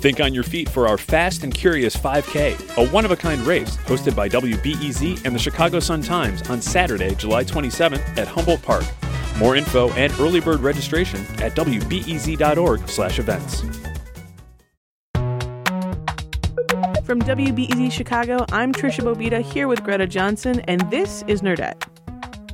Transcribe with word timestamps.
Think 0.00 0.20
on 0.20 0.32
your 0.32 0.44
feet 0.44 0.68
for 0.68 0.88
our 0.88 0.96
Fast 0.96 1.44
and 1.44 1.52
Curious 1.52 1.94
5K, 1.94 2.78
a 2.78 2.88
one 2.90 3.04
of 3.04 3.10
a 3.10 3.16
kind 3.16 3.42
race 3.42 3.76
hosted 3.78 4.16
by 4.16 4.28
WBEZ 4.28 5.26
and 5.26 5.34
the 5.34 5.38
Chicago 5.38 5.78
Sun 5.78 6.02
Times 6.02 6.48
on 6.48 6.62
Saturday, 6.62 7.14
July 7.14 7.44
27th 7.44 8.16
at 8.16 8.26
Humboldt 8.26 8.62
Park. 8.62 8.84
More 9.38 9.56
info 9.56 9.90
and 9.92 10.10
early 10.20 10.40
bird 10.40 10.60
registration 10.60 11.20
at 11.42 11.54
wbez.org/events. 11.54 13.60
From 17.04 17.20
WBEZ 17.22 17.90
Chicago, 17.90 18.44
I'm 18.52 18.72
Tricia 18.72 19.02
Bobeda 19.02 19.42
here 19.42 19.66
with 19.66 19.82
Greta 19.82 20.06
Johnsen, 20.06 20.62
and 20.68 20.88
this 20.90 21.24
is 21.26 21.42
Nerdette. 21.42 21.82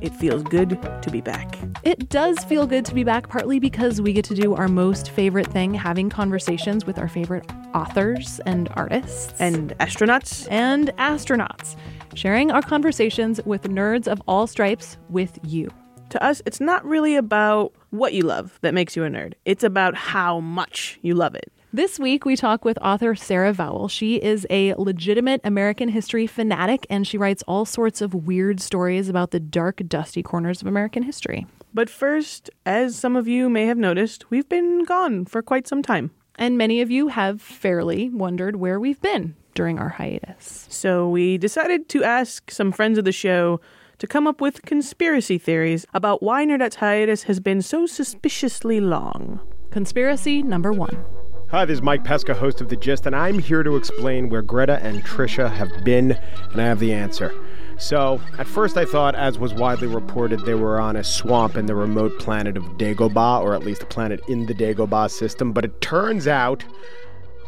It 0.01 0.13
feels 0.13 0.43
good 0.43 0.79
to 1.01 1.09
be 1.11 1.21
back. 1.21 1.57
It 1.83 2.09
does 2.09 2.37
feel 2.43 2.67
good 2.67 2.85
to 2.85 2.93
be 2.93 3.03
back, 3.03 3.29
partly 3.29 3.59
because 3.59 3.99
we 3.99 4.13
get 4.13 4.25
to 4.25 4.35
do 4.35 4.53
our 4.53 4.67
most 4.67 5.09
favorite 5.09 5.47
thing 5.47 5.73
having 5.73 6.09
conversations 6.09 6.85
with 6.85 6.99
our 6.99 7.07
favorite 7.07 7.49
authors 7.73 8.39
and 8.45 8.69
artists, 8.75 9.33
And 9.39 9.71
astronauts? 9.79 10.47
and 10.51 10.89
astronauts, 10.97 11.75
sharing 12.13 12.51
our 12.51 12.61
conversations 12.61 13.41
with 13.45 13.63
nerds 13.63 14.07
of 14.07 14.21
all 14.27 14.45
stripes 14.45 14.97
with 15.09 15.39
you. 15.43 15.69
To 16.09 16.23
us, 16.23 16.41
it's 16.45 16.61
not 16.61 16.85
really 16.85 17.15
about 17.15 17.73
what 17.89 18.13
you 18.13 18.21
love 18.21 18.59
that 18.61 18.73
makes 18.73 18.95
you 18.95 19.03
a 19.03 19.09
nerd, 19.09 19.33
it's 19.45 19.63
about 19.63 19.95
how 19.95 20.39
much 20.39 20.99
you 21.01 21.15
love 21.15 21.33
it. 21.35 21.51
This 21.73 21.99
week, 21.99 22.23
we 22.23 22.37
talk 22.37 22.63
with 22.63 22.77
author 22.81 23.13
Sarah 23.13 23.51
Vowell. 23.51 23.89
She 23.89 24.15
is 24.15 24.47
a 24.49 24.73
legitimate 24.75 25.41
American 25.43 25.89
history 25.89 26.25
fanatic, 26.25 26.87
and 26.89 27.05
she 27.05 27.17
writes 27.17 27.43
all 27.45 27.65
sorts 27.65 27.99
of 28.01 28.13
weird 28.13 28.61
stories 28.61 29.09
about 29.09 29.31
the 29.31 29.41
dark, 29.41 29.81
dusty 29.85 30.23
corners 30.23 30.61
of 30.61 30.67
American 30.67 31.03
history. 31.03 31.45
But 31.73 31.89
first, 31.89 32.49
as 32.65 32.95
some 32.95 33.17
of 33.17 33.27
you 33.27 33.49
may 33.49 33.65
have 33.65 33.77
noticed, 33.77 34.31
we've 34.31 34.47
been 34.47 34.85
gone 34.85 35.25
for 35.25 35.41
quite 35.41 35.67
some 35.67 35.83
time. 35.83 36.11
And 36.35 36.57
many 36.57 36.79
of 36.79 36.89
you 36.89 37.09
have 37.09 37.41
fairly 37.41 38.09
wondered 38.11 38.55
where 38.55 38.79
we've 38.79 39.01
been 39.01 39.35
during 39.53 39.77
our 39.77 39.89
hiatus. 39.89 40.67
So 40.69 41.09
we 41.09 41.37
decided 41.37 41.89
to 41.89 42.03
ask 42.03 42.49
some 42.49 42.71
friends 42.71 42.97
of 42.97 43.03
the 43.03 43.11
show 43.11 43.59
to 43.97 44.07
come 44.07 44.25
up 44.25 44.39
with 44.39 44.61
conspiracy 44.61 45.37
theories 45.37 45.85
about 45.93 46.23
why 46.23 46.45
Nerdette's 46.45 46.77
hiatus 46.77 47.23
has 47.23 47.41
been 47.41 47.61
so 47.61 47.85
suspiciously 47.85 48.79
long. 48.79 49.41
Conspiracy 49.69 50.41
number 50.41 50.71
one. 50.71 51.03
Hi, 51.49 51.63
this 51.63 51.75
is 51.75 51.81
Mike 51.81 52.03
Pesca, 52.03 52.33
host 52.33 52.59
of 52.59 52.67
The 52.67 52.75
Gist, 52.75 53.05
and 53.05 53.15
I'm 53.15 53.39
here 53.39 53.63
to 53.63 53.77
explain 53.77 54.27
where 54.27 54.41
Greta 54.41 54.83
and 54.83 55.01
Tricia 55.05 55.49
have 55.49 55.71
been, 55.85 56.11
and 56.51 56.61
I 56.61 56.65
have 56.65 56.79
the 56.79 56.91
answer. 56.91 57.33
So, 57.77 58.19
at 58.37 58.45
first 58.45 58.75
I 58.75 58.83
thought, 58.83 59.15
as 59.15 59.39
was 59.39 59.53
widely 59.53 59.87
reported, 59.87 60.41
they 60.41 60.55
were 60.55 60.77
on 60.77 60.97
a 60.97 61.05
swamp 61.05 61.55
in 61.55 61.65
the 61.65 61.73
remote 61.73 62.19
planet 62.19 62.57
of 62.57 62.65
Dagobah, 62.77 63.41
or 63.41 63.55
at 63.55 63.63
least 63.63 63.81
a 63.81 63.85
planet 63.85 64.19
in 64.27 64.45
the 64.45 64.53
Dagobah 64.53 65.09
system, 65.09 65.53
but 65.53 65.63
it 65.63 65.79
turns 65.79 66.27
out, 66.27 66.65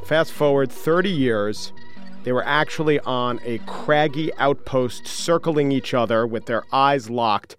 fast 0.05 0.31
forward 0.31 0.71
30 0.71 1.09
years, 1.09 1.73
they 2.23 2.31
were 2.31 2.45
actually 2.45 3.01
on 3.01 3.41
a 3.43 3.57
craggy 3.67 4.33
outpost 4.35 5.09
circling 5.09 5.73
each 5.73 5.93
other 5.93 6.25
with 6.25 6.45
their 6.45 6.63
eyes 6.71 7.09
locked 7.09 7.57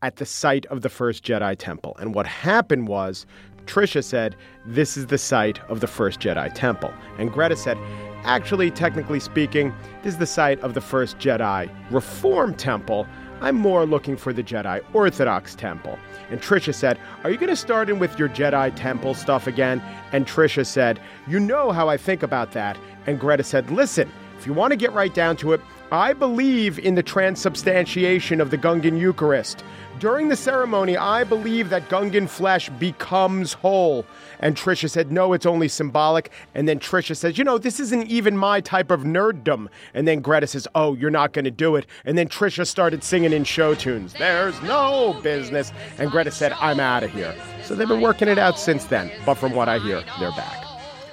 at 0.00 0.16
the 0.16 0.26
site 0.26 0.66
of 0.66 0.80
the 0.80 0.88
first 0.88 1.22
Jedi 1.22 1.54
Temple. 1.56 1.96
And 2.00 2.14
what 2.14 2.26
happened 2.26 2.88
was, 2.88 3.24
Tricia 3.66 4.02
said, 4.02 4.36
This 4.66 4.96
is 4.96 5.06
the 5.06 5.18
site 5.18 5.60
of 5.68 5.80
the 5.80 5.86
first 5.86 6.20
Jedi 6.20 6.52
Temple. 6.54 6.92
And 7.18 7.32
Greta 7.32 7.56
said, 7.56 7.78
Actually, 8.24 8.70
technically 8.70 9.20
speaking, 9.20 9.74
this 10.02 10.14
is 10.14 10.18
the 10.18 10.26
site 10.26 10.60
of 10.60 10.74
the 10.74 10.80
first 10.80 11.18
Jedi 11.18 11.70
Reform 11.90 12.54
Temple. 12.54 13.06
I'm 13.40 13.56
more 13.56 13.84
looking 13.84 14.16
for 14.16 14.32
the 14.32 14.42
Jedi 14.42 14.80
Orthodox 14.92 15.56
Temple. 15.56 15.98
And 16.30 16.40
Tricia 16.40 16.72
said, 16.72 16.98
Are 17.24 17.30
you 17.30 17.36
going 17.36 17.50
to 17.50 17.56
start 17.56 17.90
in 17.90 17.98
with 17.98 18.18
your 18.18 18.28
Jedi 18.28 18.72
Temple 18.76 19.14
stuff 19.14 19.46
again? 19.46 19.82
And 20.12 20.26
Tricia 20.26 20.64
said, 20.64 21.00
You 21.26 21.40
know 21.40 21.72
how 21.72 21.88
I 21.88 21.96
think 21.96 22.22
about 22.22 22.52
that. 22.52 22.78
And 23.06 23.18
Greta 23.18 23.42
said, 23.42 23.70
Listen, 23.70 24.10
if 24.38 24.46
you 24.46 24.52
want 24.52 24.70
to 24.70 24.76
get 24.76 24.92
right 24.92 25.12
down 25.12 25.36
to 25.38 25.52
it, 25.52 25.60
I 25.92 26.14
believe 26.14 26.78
in 26.78 26.94
the 26.94 27.02
transubstantiation 27.02 28.40
of 28.40 28.50
the 28.50 28.56
Gungan 28.56 28.98
Eucharist. 28.98 29.62
During 29.98 30.30
the 30.30 30.36
ceremony, 30.36 30.96
I 30.96 31.22
believe 31.22 31.68
that 31.68 31.90
Gungan 31.90 32.30
flesh 32.30 32.70
becomes 32.70 33.52
whole. 33.52 34.06
And 34.40 34.56
Tricia 34.56 34.88
said, 34.88 35.12
No, 35.12 35.34
it's 35.34 35.44
only 35.44 35.68
symbolic. 35.68 36.32
And 36.54 36.66
then 36.66 36.78
Tricia 36.78 37.14
says, 37.14 37.36
You 37.36 37.44
know, 37.44 37.58
this 37.58 37.78
isn't 37.78 38.06
even 38.06 38.38
my 38.38 38.62
type 38.62 38.90
of 38.90 39.02
nerddom. 39.02 39.68
And 39.92 40.08
then 40.08 40.20
Greta 40.20 40.46
says, 40.46 40.66
Oh, 40.74 40.94
you're 40.94 41.10
not 41.10 41.34
going 41.34 41.44
to 41.44 41.50
do 41.50 41.76
it. 41.76 41.86
And 42.06 42.16
then 42.16 42.26
Tricia 42.26 42.66
started 42.66 43.04
singing 43.04 43.34
in 43.34 43.44
show 43.44 43.74
tunes, 43.74 44.14
There's 44.14 44.60
no 44.62 45.20
business. 45.22 45.74
And 45.98 46.10
Greta 46.10 46.30
said, 46.30 46.52
I'm 46.52 46.80
out 46.80 47.02
of 47.02 47.10
here. 47.12 47.34
So 47.64 47.74
they've 47.74 47.86
been 47.86 48.00
working 48.00 48.28
it 48.28 48.38
out 48.38 48.58
since 48.58 48.86
then. 48.86 49.12
But 49.26 49.34
from 49.34 49.52
what 49.52 49.68
I 49.68 49.78
hear, 49.78 50.02
they're 50.18 50.30
back. 50.30 50.64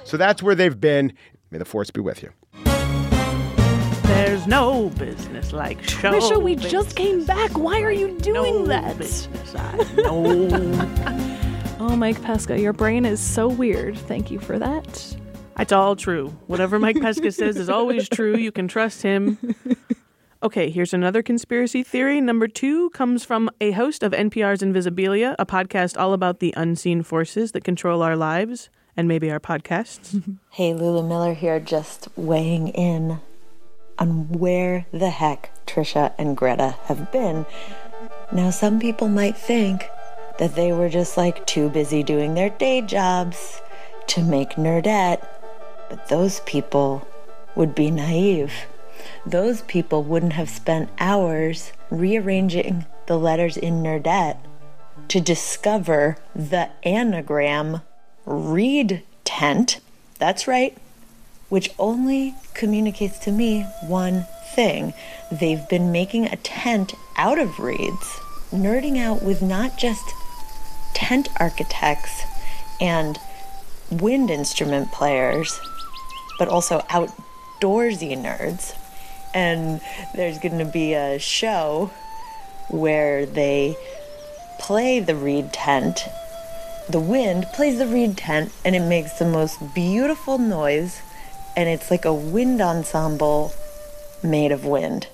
So 0.04 0.16
that's 0.16 0.42
where 0.42 0.54
they've 0.54 0.80
been. 0.80 1.12
May 1.50 1.58
the 1.58 1.66
force 1.66 1.90
be 1.90 2.00
with 2.00 2.22
you. 2.22 2.32
There's 4.40 4.48
no 4.48 4.88
business 4.96 5.52
like 5.52 5.86
show. 5.86 6.12
Tricia, 6.12 6.42
we 6.42 6.54
business. 6.54 6.72
just 6.72 6.96
came 6.96 7.26
back. 7.26 7.58
Why 7.58 7.82
are 7.82 7.92
you 7.92 8.16
doing 8.20 8.64
no 8.64 8.66
that? 8.68 8.96
Business, 8.96 9.54
I 9.54 9.76
know. 9.96 11.46
Oh, 11.78 11.96
Mike 11.96 12.22
Pesca, 12.22 12.58
your 12.58 12.72
brain 12.72 13.04
is 13.04 13.20
so 13.20 13.48
weird. 13.48 13.98
Thank 13.98 14.30
you 14.30 14.38
for 14.38 14.58
that. 14.58 15.16
It's 15.58 15.72
all 15.72 15.94
true. 15.96 16.28
Whatever 16.46 16.78
Mike 16.78 17.00
Pesca 17.00 17.32
says 17.32 17.56
is 17.56 17.68
always 17.68 18.08
true. 18.08 18.36
You 18.36 18.50
can 18.52 18.66
trust 18.66 19.02
him. 19.02 19.38
Okay, 20.42 20.70
here's 20.70 20.94
another 20.94 21.22
conspiracy 21.22 21.82
theory. 21.82 22.18
Number 22.18 22.48
two 22.48 22.88
comes 22.90 23.26
from 23.26 23.50
a 23.60 23.72
host 23.72 24.02
of 24.02 24.12
NPR's 24.12 24.62
Invisibilia, 24.62 25.34
a 25.38 25.44
podcast 25.44 26.00
all 26.00 26.14
about 26.14 26.40
the 26.40 26.54
unseen 26.56 27.02
forces 27.02 27.52
that 27.52 27.62
control 27.62 28.00
our 28.00 28.16
lives 28.16 28.70
and 28.96 29.06
maybe 29.06 29.30
our 29.30 29.38
podcasts. 29.38 30.38
Hey, 30.48 30.72
Lulu 30.72 31.06
Miller 31.06 31.34
here, 31.34 31.60
just 31.60 32.08
weighing 32.16 32.68
in 32.68 33.20
on 34.00 34.28
where 34.30 34.86
the 34.90 35.10
heck 35.10 35.50
Tricia 35.66 36.12
and 36.18 36.36
Greta 36.36 36.76
have 36.86 37.12
been. 37.12 37.46
Now, 38.32 38.50
some 38.50 38.80
people 38.80 39.08
might 39.08 39.36
think 39.36 39.88
that 40.38 40.56
they 40.56 40.72
were 40.72 40.88
just 40.88 41.16
like 41.16 41.46
too 41.46 41.68
busy 41.68 42.02
doing 42.02 42.34
their 42.34 42.50
day 42.50 42.80
jobs 42.80 43.60
to 44.08 44.22
make 44.22 44.52
Nerdette, 44.52 45.24
but 45.88 46.08
those 46.08 46.40
people 46.40 47.06
would 47.54 47.74
be 47.74 47.90
naive. 47.90 48.52
Those 49.26 49.62
people 49.62 50.02
wouldn't 50.02 50.32
have 50.32 50.48
spent 50.48 50.88
hours 50.98 51.72
rearranging 51.90 52.86
the 53.06 53.18
letters 53.18 53.56
in 53.56 53.82
Nerdette 53.82 54.38
to 55.08 55.20
discover 55.20 56.16
the 56.34 56.70
anagram 56.84 57.82
read 58.24 59.02
tent. 59.24 59.80
That's 60.18 60.46
right, 60.46 60.76
which 61.50 61.70
only 61.78 62.34
communicates 62.54 63.18
to 63.18 63.30
me 63.30 63.62
one 63.82 64.26
thing. 64.54 64.94
They've 65.30 65.68
been 65.68 65.92
making 65.92 66.26
a 66.26 66.36
tent 66.36 66.94
out 67.16 67.38
of 67.38 67.58
reeds, 67.58 68.18
nerding 68.50 68.96
out 68.96 69.22
with 69.22 69.42
not 69.42 69.76
just 69.76 70.04
tent 70.94 71.28
architects 71.38 72.22
and 72.80 73.18
wind 73.90 74.30
instrument 74.30 74.90
players, 74.92 75.60
but 76.38 76.48
also 76.48 76.78
outdoorsy 76.90 78.16
nerds. 78.16 78.74
And 79.34 79.80
there's 80.14 80.38
going 80.38 80.58
to 80.58 80.64
be 80.64 80.94
a 80.94 81.18
show 81.18 81.90
where 82.68 83.26
they 83.26 83.76
play 84.58 85.00
the 85.00 85.14
reed 85.14 85.52
tent. 85.52 86.04
The 86.88 87.00
wind 87.00 87.46
plays 87.54 87.78
the 87.78 87.86
reed 87.86 88.16
tent 88.16 88.52
and 88.64 88.74
it 88.74 88.80
makes 88.80 89.14
the 89.14 89.24
most 89.24 89.58
beautiful 89.74 90.38
noise. 90.38 91.00
And 91.56 91.68
it's 91.68 91.90
like 91.90 92.04
a 92.04 92.14
wind 92.14 92.60
ensemble 92.60 93.52
made 94.22 94.52
of 94.52 94.64
wind. 94.64 95.08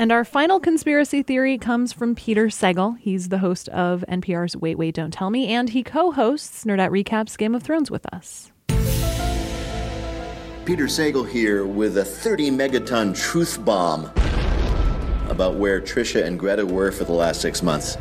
And 0.00 0.10
our 0.10 0.24
final 0.24 0.60
conspiracy 0.60 1.22
theory 1.22 1.58
comes 1.58 1.92
from 1.92 2.14
Peter 2.14 2.46
Sagal. 2.46 2.98
He's 2.98 3.28
the 3.28 3.38
host 3.38 3.68
of 3.68 4.02
NPR's 4.08 4.56
Wait, 4.56 4.78
Wait, 4.78 4.94
Don't 4.94 5.12
Tell 5.12 5.28
Me, 5.28 5.48
and 5.48 5.68
he 5.68 5.82
co 5.82 6.10
hosts 6.12 6.64
Nerdette 6.64 6.90
Recaps 6.90 7.36
Game 7.36 7.54
of 7.54 7.62
Thrones 7.62 7.90
with 7.90 8.06
us. 8.12 8.50
Peter 10.64 10.84
Sagal 10.86 11.28
here 11.28 11.66
with 11.66 11.98
a 11.98 12.04
30 12.04 12.50
megaton 12.50 13.14
truth 13.14 13.62
bomb 13.64 14.10
about 15.28 15.56
where 15.56 15.80
Tricia 15.80 16.24
and 16.24 16.38
Greta 16.38 16.64
were 16.64 16.90
for 16.92 17.04
the 17.04 17.12
last 17.12 17.40
six 17.40 17.62
months. 17.62 17.96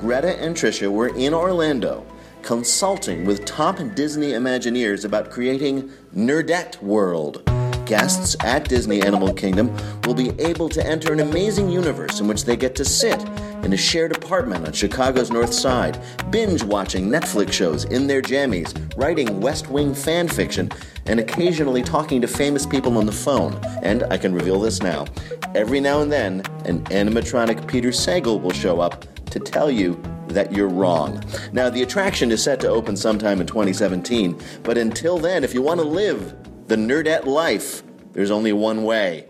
Greta 0.00 0.40
and 0.40 0.56
Tricia 0.56 0.90
were 0.90 1.14
in 1.16 1.34
Orlando 1.34 2.06
consulting 2.42 3.24
with 3.24 3.44
top 3.44 3.78
Disney 3.94 4.32
Imagineers 4.32 5.04
about 5.04 5.30
creating 5.30 5.90
Nerdette 6.14 6.80
World, 6.82 7.42
Guests 7.90 8.36
at 8.44 8.68
Disney 8.68 9.02
Animal 9.02 9.34
Kingdom 9.34 9.76
will 10.04 10.14
be 10.14 10.30
able 10.38 10.68
to 10.68 10.86
enter 10.86 11.12
an 11.12 11.18
amazing 11.18 11.68
universe 11.68 12.20
in 12.20 12.28
which 12.28 12.44
they 12.44 12.56
get 12.56 12.76
to 12.76 12.84
sit 12.84 13.20
in 13.64 13.72
a 13.72 13.76
shared 13.76 14.16
apartment 14.16 14.64
on 14.64 14.72
Chicago's 14.72 15.32
North 15.32 15.52
Side, 15.52 16.00
binge 16.30 16.62
watching 16.62 17.08
Netflix 17.08 17.52
shows 17.52 17.86
in 17.86 18.06
their 18.06 18.22
jammies, 18.22 18.72
writing 18.96 19.40
West 19.40 19.70
Wing 19.70 19.92
fan 19.92 20.28
fiction, 20.28 20.70
and 21.06 21.18
occasionally 21.18 21.82
talking 21.82 22.20
to 22.20 22.28
famous 22.28 22.64
people 22.64 22.96
on 22.96 23.06
the 23.06 23.12
phone. 23.12 23.60
And 23.82 24.04
I 24.04 24.18
can 24.18 24.32
reveal 24.32 24.60
this 24.60 24.80
now. 24.80 25.06
Every 25.56 25.80
now 25.80 26.00
and 26.00 26.12
then, 26.12 26.42
an 26.66 26.84
animatronic 26.84 27.66
Peter 27.66 27.88
Sagal 27.88 28.40
will 28.40 28.52
show 28.52 28.80
up 28.80 29.04
to 29.30 29.40
tell 29.40 29.68
you 29.68 30.00
that 30.30 30.52
you're 30.52 30.68
wrong. 30.68 31.22
Now, 31.52 31.70
the 31.70 31.82
attraction 31.82 32.30
is 32.30 32.42
set 32.42 32.60
to 32.60 32.68
open 32.68 32.96
sometime 32.96 33.40
in 33.40 33.46
2017, 33.46 34.38
but 34.62 34.78
until 34.78 35.18
then, 35.18 35.44
if 35.44 35.54
you 35.54 35.62
want 35.62 35.80
to 35.80 35.86
live 35.86 36.34
the 36.68 36.76
nerdette 36.76 37.26
life, 37.26 37.82
there's 38.12 38.30
only 38.30 38.52
one 38.52 38.84
way. 38.84 39.28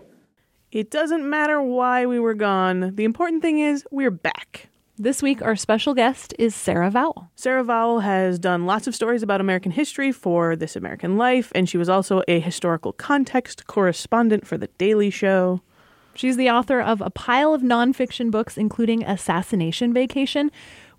It 0.71 0.89
doesn't 0.89 1.29
matter 1.29 1.61
why 1.61 2.05
we 2.05 2.19
were 2.19 2.33
gone. 2.33 2.95
The 2.95 3.03
important 3.03 3.41
thing 3.41 3.59
is 3.59 3.83
we're 3.91 4.11
back. 4.11 4.69
This 4.97 5.23
week, 5.23 5.41
our 5.41 5.55
special 5.55 5.95
guest 5.95 6.33
is 6.37 6.53
Sarah 6.53 6.91
Vowell. 6.91 7.29
Sarah 7.35 7.63
Vowell 7.63 8.03
has 8.03 8.37
done 8.37 8.67
lots 8.67 8.85
of 8.85 8.93
stories 8.93 9.23
about 9.23 9.41
American 9.41 9.71
history 9.71 10.11
for 10.11 10.55
This 10.55 10.75
American 10.75 11.17
Life, 11.17 11.51
and 11.55 11.67
she 11.67 11.77
was 11.77 11.89
also 11.89 12.21
a 12.27 12.39
historical 12.39 12.93
context 12.93 13.65
correspondent 13.65 14.45
for 14.45 14.57
The 14.57 14.67
Daily 14.77 15.09
Show. 15.09 15.61
She's 16.13 16.37
the 16.37 16.51
author 16.51 16.79
of 16.79 17.01
a 17.01 17.09
pile 17.09 17.53
of 17.53 17.61
nonfiction 17.61 18.29
books, 18.29 18.57
including 18.57 19.03
Assassination 19.03 19.91
Vacation, 19.91 20.51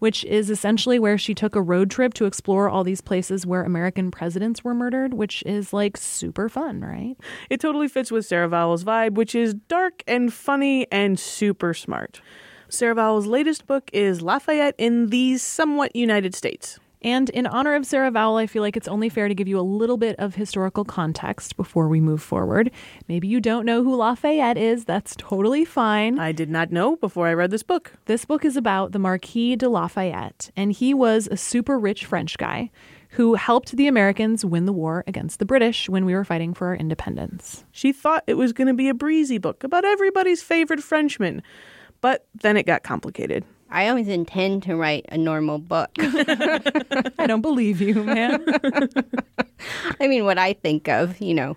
which 0.03 0.25
is 0.25 0.51
essentially 0.51 0.99
where 0.99 1.17
she 1.17 1.33
took 1.33 1.55
a 1.55 1.63
road 1.63 1.89
trip 1.89 2.13
to 2.13 2.25
explore 2.25 2.69
all 2.69 2.83
these 2.83 3.01
places 3.01 3.47
where 3.47 3.63
American 3.63 4.11
presidents 4.11 4.65
were 4.65 4.75
murdered, 4.75 5.15
which 5.15 5.45
is 5.47 5.73
like 5.73 5.97
super 5.97 6.49
fun, 6.49 6.81
right? 6.81 7.15
It 7.49 7.61
totally 7.61 7.87
fits 7.87 8.11
with 8.11 8.27
Sarah 8.27 8.49
Vowell's 8.49 8.83
vibe, 8.83 9.15
which 9.15 9.37
is 9.37 9.55
dark 9.55 10.03
and 10.09 10.33
funny 10.33 10.91
and 10.91 11.21
super 11.21 11.73
smart. 11.73 12.21
Sarah 12.69 12.97
Vowell's 12.97 13.29
latest 13.29 13.69
book 13.69 13.91
is 13.93 14.23
Lafayette 14.23 14.75
in 14.77 15.11
the 15.11 15.37
somewhat 15.37 15.95
United 15.95 16.35
States. 16.35 16.81
And 17.05 17.31
in 17.31 17.47
honor 17.47 17.75
of 17.75 17.85
Sarah 17.85 18.11
Vowell, 18.11 18.41
I 18.41 18.47
feel 18.47 18.63
like 18.63 18.77
it's 18.77 18.89
only 18.89 19.09
fair 19.09 19.29
to 19.29 19.35
give 19.35 19.49
you 19.49 19.59
a 19.59 19.63
little 19.63 19.97
bit 19.97 20.17
of 20.19 20.37
historical 20.37 20.85
context 20.85 21.57
before 21.57 21.89
we 21.89 22.01
move 22.01 22.23
forward. 22.23 22.71
Maybe 23.09 23.27
you 23.27 23.41
don't 23.41 23.67
know 23.67 23.83
who 23.83 23.97
Lafayette 23.97 24.57
is. 24.57 24.85
That's 24.85 25.15
totally 25.17 25.65
fine. 25.65 26.19
I 26.19 26.33
did 26.33 26.49
not 26.49 26.71
know 26.71 26.97
before 26.97 27.27
I 27.27 27.35
read 27.35 27.51
this 27.51 27.63
book. 27.63 27.93
This 28.07 28.25
book 28.25 28.45
is 28.45 28.57
about 28.57 28.93
the 28.93 28.99
Marquis 28.99 29.57
de 29.57 29.69
Lafayette, 29.69 30.51
and 30.57 30.73
he 30.73 30.95
was 30.95 31.29
a 31.31 31.37
super 31.37 31.79
rich 31.79 32.05
French 32.05 32.39
guy 32.39 32.71
who 33.11 33.35
helped 33.35 33.73
the 33.73 33.87
Americans 33.87 34.45
win 34.45 34.65
the 34.65 34.73
war 34.73 35.05
against 35.07 35.39
the 35.39 35.45
British 35.45 35.89
when 35.89 36.07
we 36.07 36.15
were 36.15 36.25
fighting 36.25 36.55
for 36.55 36.69
our 36.69 36.77
independence. 36.77 37.65
She 37.71 37.93
thought 37.93 38.25
it 38.27 38.35
was 38.35 38.55
going 38.55 38.69
to 38.69 38.75
be 38.75 38.89
a 38.89 38.95
breezy 38.95 39.39
book 39.39 39.65
about 39.65 39.85
everybody's 39.85 40.43
favorite 40.43 40.83
Frenchman, 40.83 41.43
but 42.01 42.27
then 42.35 42.57
it 42.57 42.65
got 42.65 42.83
complicated. 42.83 43.45
I 43.73 43.89
always 43.89 44.07
intend 44.07 44.63
to 44.65 44.77
write 44.77 45.07
a 45.09 45.17
normal 45.17 45.59
book. 45.59 45.91
I 45.99 47.27
don't 47.27 47.41
believe 47.41 47.81
you, 47.81 48.05
man. 48.05 48.45
I 50.01 50.09
mean, 50.09 50.27
what 50.27 50.37
I 50.37 50.53
think 50.53 50.89
of, 50.89 51.19
you 51.23 51.33
know, 51.33 51.57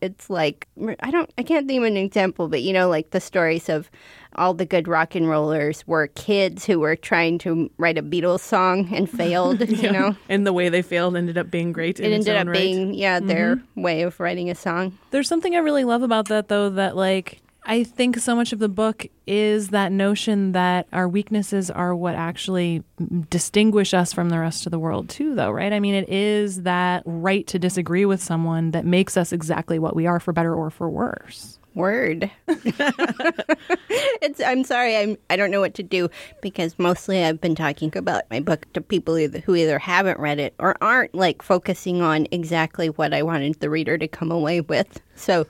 it's 0.00 0.30
like 0.30 0.66
I 1.00 1.10
don't, 1.10 1.30
I 1.36 1.42
can't 1.42 1.68
think 1.68 1.78
of 1.78 1.84
an 1.84 1.98
example, 1.98 2.48
but 2.48 2.62
you 2.62 2.72
know, 2.72 2.88
like 2.88 3.10
the 3.10 3.20
stories 3.20 3.68
of 3.68 3.90
all 4.34 4.54
the 4.54 4.64
good 4.64 4.88
rock 4.88 5.14
and 5.14 5.28
rollers 5.28 5.86
were 5.86 6.06
kids 6.08 6.64
who 6.64 6.80
were 6.80 6.96
trying 6.96 7.36
to 7.40 7.70
write 7.76 7.98
a 7.98 8.02
Beatles 8.02 8.40
song 8.40 8.92
and 8.94 9.08
failed. 9.18 9.60
Yeah. 9.60 9.76
You 9.76 9.92
know, 9.92 10.16
And 10.30 10.46
the 10.46 10.54
way 10.54 10.70
they 10.70 10.80
failed 10.80 11.16
ended 11.16 11.36
up 11.36 11.50
being 11.50 11.72
great. 11.72 12.00
in 12.00 12.12
it 12.12 12.14
ended 12.14 12.34
up 12.34 12.46
right. 12.46 12.54
being 12.54 12.94
yeah 12.94 13.20
their 13.20 13.56
mm-hmm. 13.56 13.82
way 13.82 14.02
of 14.02 14.18
writing 14.18 14.48
a 14.48 14.54
song. 14.54 14.96
There's 15.10 15.28
something 15.28 15.54
I 15.54 15.58
really 15.58 15.84
love 15.84 16.02
about 16.02 16.28
that, 16.28 16.48
though, 16.48 16.70
that 16.70 16.96
like 16.96 17.42
I 17.64 17.84
think 17.84 18.18
so 18.18 18.34
much 18.34 18.52
of 18.52 18.58
the 18.58 18.68
book 18.68 19.06
is 19.26 19.68
that 19.68 19.92
notion 19.92 20.52
that 20.52 20.88
our 20.92 21.08
weaknesses 21.08 21.70
are 21.70 21.94
what 21.94 22.16
actually 22.16 22.82
distinguish 23.30 23.94
us 23.94 24.12
from 24.12 24.30
the 24.30 24.38
rest 24.38 24.66
of 24.66 24.72
the 24.72 24.80
world, 24.80 25.08
too, 25.08 25.34
though, 25.36 25.50
right? 25.50 25.72
I 25.72 25.78
mean, 25.78 25.94
it 25.94 26.08
is 26.08 26.62
that 26.62 27.04
right 27.06 27.46
to 27.46 27.58
disagree 27.60 28.04
with 28.04 28.20
someone 28.22 28.72
that 28.72 28.84
makes 28.84 29.16
us 29.16 29.32
exactly 29.32 29.78
what 29.78 29.94
we 29.94 30.06
are, 30.06 30.18
for 30.18 30.32
better 30.32 30.54
or 30.54 30.70
for 30.70 30.90
worse. 30.90 31.60
Word. 31.74 32.30
it's. 32.48 34.40
I'm 34.42 34.62
sorry. 34.62 34.94
I'm. 34.94 35.16
I 35.30 35.36
don't 35.36 35.50
know 35.50 35.60
what 35.60 35.72
to 35.74 35.82
do 35.82 36.10
because 36.42 36.78
mostly 36.78 37.24
I've 37.24 37.40
been 37.40 37.54
talking 37.54 37.96
about 37.96 38.24
my 38.30 38.40
book 38.40 38.70
to 38.74 38.82
people 38.82 39.16
either, 39.18 39.38
who 39.38 39.54
either 39.54 39.78
haven't 39.78 40.18
read 40.18 40.38
it 40.38 40.52
or 40.58 40.76
aren't 40.82 41.14
like 41.14 41.40
focusing 41.40 42.02
on 42.02 42.26
exactly 42.30 42.90
what 42.90 43.14
I 43.14 43.22
wanted 43.22 43.60
the 43.60 43.70
reader 43.70 43.96
to 43.96 44.06
come 44.06 44.30
away 44.30 44.60
with. 44.60 45.00
So, 45.14 45.46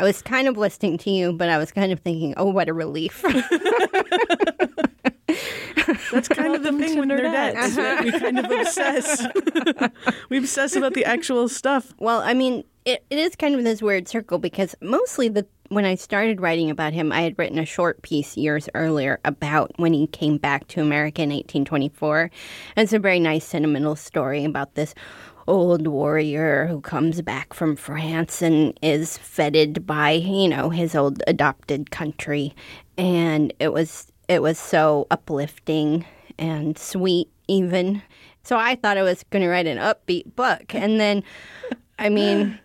I 0.00 0.04
was 0.04 0.22
kind 0.22 0.46
of 0.46 0.56
listening 0.56 0.96
to 0.98 1.10
you, 1.10 1.32
but 1.32 1.48
I 1.48 1.58
was 1.58 1.72
kind 1.72 1.92
of 1.92 2.00
thinking, 2.00 2.34
oh, 2.36 2.50
what 2.50 2.68
a 2.68 2.72
relief. 2.72 3.24
That's 6.12 6.28
kind 6.28 6.54
of 6.54 6.62
the 6.62 6.70
Welcome 6.70 6.80
thing 6.80 6.94
to 6.94 7.00
with 7.00 7.08
Nerdettes. 7.08 7.54
Nerdettes. 7.54 7.76
right? 7.76 7.98
Uh-huh. 7.98 8.02
We 8.04 8.12
kind 8.12 8.38
of 8.38 8.50
obsess. 8.50 9.26
we 10.30 10.38
obsess 10.38 10.76
about 10.76 10.94
the 10.94 11.04
actual 11.04 11.48
stuff. 11.48 11.92
Well, 11.98 12.20
I 12.20 12.34
mean, 12.34 12.64
it, 12.84 13.04
it 13.10 13.18
is 13.18 13.34
kind 13.36 13.54
of 13.54 13.64
this 13.64 13.82
weird 13.82 14.08
circle 14.08 14.38
because 14.38 14.74
mostly 14.80 15.28
the 15.28 15.46
when 15.68 15.84
I 15.84 15.96
started 15.96 16.40
writing 16.40 16.70
about 16.70 16.94
him, 16.94 17.12
I 17.12 17.20
had 17.20 17.38
written 17.38 17.58
a 17.58 17.66
short 17.66 18.00
piece 18.00 18.38
years 18.38 18.70
earlier 18.74 19.20
about 19.24 19.72
when 19.76 19.92
he 19.92 20.06
came 20.06 20.38
back 20.38 20.66
to 20.68 20.80
America 20.80 21.20
in 21.20 21.28
1824. 21.28 22.30
And 22.74 22.84
it's 22.84 22.94
a 22.94 22.98
very 22.98 23.20
nice 23.20 23.44
sentimental 23.44 23.94
story 23.94 24.46
about 24.46 24.76
this 24.76 24.94
old 25.48 25.86
warrior 25.88 26.66
who 26.66 26.80
comes 26.80 27.22
back 27.22 27.54
from 27.54 27.74
France 27.74 28.42
and 28.42 28.78
is 28.82 29.16
feted 29.18 29.86
by, 29.86 30.12
you 30.12 30.46
know, 30.46 30.68
his 30.68 30.94
old 30.94 31.22
adopted 31.26 31.90
country. 31.90 32.54
And 32.96 33.52
it 33.58 33.72
was 33.72 34.12
it 34.28 34.42
was 34.42 34.58
so 34.58 35.06
uplifting 35.10 36.04
and 36.38 36.78
sweet 36.78 37.30
even. 37.48 38.02
So 38.44 38.58
I 38.58 38.76
thought 38.76 38.98
I 38.98 39.02
was 39.02 39.24
going 39.30 39.42
to 39.42 39.48
write 39.48 39.66
an 39.66 39.78
upbeat 39.78 40.36
book. 40.36 40.74
And 40.74 41.00
then 41.00 41.24
I 41.98 42.10
mean, 42.10 42.58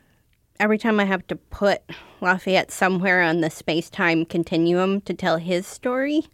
every 0.60 0.78
time 0.78 1.00
I 1.00 1.06
have 1.06 1.26
to 1.28 1.36
put 1.36 1.82
Lafayette 2.22 2.72
somewhere 2.72 3.22
on 3.22 3.42
the 3.42 3.50
space 3.50 3.90
time 3.90 4.26
continuum 4.26 5.02
to 5.02 5.14
tell 5.14 5.38
his 5.38 5.66
story, 5.66 6.28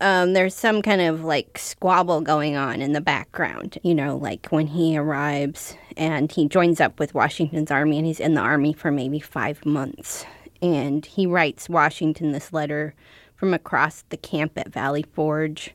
um, 0.00 0.32
there's 0.32 0.54
some 0.54 0.82
kind 0.82 1.00
of 1.00 1.24
like 1.24 1.58
squabble 1.58 2.20
going 2.20 2.56
on 2.56 2.80
in 2.80 2.92
the 2.92 3.00
background. 3.00 3.78
You 3.82 3.94
know, 3.94 4.16
like 4.16 4.48
when 4.48 4.66
he 4.66 4.96
arrives 4.96 5.76
and 5.96 6.30
he 6.30 6.48
joins 6.48 6.80
up 6.80 6.98
with 6.98 7.14
Washington's 7.14 7.70
army 7.70 7.98
and 7.98 8.06
he's 8.06 8.20
in 8.20 8.34
the 8.34 8.40
army 8.40 8.72
for 8.72 8.90
maybe 8.90 9.20
five 9.20 9.64
months. 9.64 10.24
And 10.62 11.04
he 11.06 11.26
writes 11.26 11.68
Washington 11.68 12.32
this 12.32 12.52
letter 12.52 12.94
from 13.36 13.54
across 13.54 14.04
the 14.10 14.16
camp 14.16 14.58
at 14.58 14.72
Valley 14.72 15.04
Forge. 15.14 15.74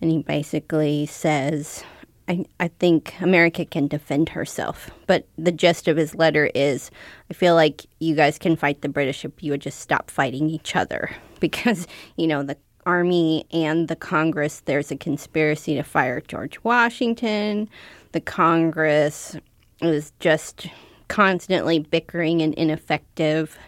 And 0.00 0.10
he 0.10 0.22
basically 0.22 1.06
says, 1.06 1.84
I, 2.28 2.44
I 2.58 2.68
think 2.68 3.14
America 3.20 3.64
can 3.64 3.88
defend 3.88 4.30
herself. 4.30 4.90
But 5.06 5.26
the 5.38 5.52
gist 5.52 5.86
of 5.86 5.96
his 5.96 6.14
letter 6.14 6.50
is 6.54 6.90
I 7.30 7.34
feel 7.34 7.54
like 7.54 7.86
you 8.00 8.14
guys 8.14 8.38
can 8.38 8.56
fight 8.56 8.82
the 8.82 8.88
British 8.88 9.24
if 9.24 9.32
you 9.40 9.52
would 9.52 9.60
just 9.60 9.80
stop 9.80 10.10
fighting 10.10 10.50
each 10.50 10.76
other. 10.76 11.10
Because, 11.42 11.88
you 12.16 12.28
know, 12.28 12.44
the 12.44 12.56
Army 12.84 13.46
and 13.52 13.88
the 13.88 13.96
Congress, 13.96 14.62
there's 14.64 14.90
a 14.90 14.96
conspiracy 14.96 15.74
to 15.74 15.82
fire 15.82 16.20
George 16.20 16.58
Washington. 16.64 17.68
The 18.12 18.20
Congress 18.20 19.36
is 19.80 20.12
just 20.20 20.68
constantly 21.08 21.78
bickering 21.78 22.40
and 22.42 22.54
ineffective. 22.54 23.58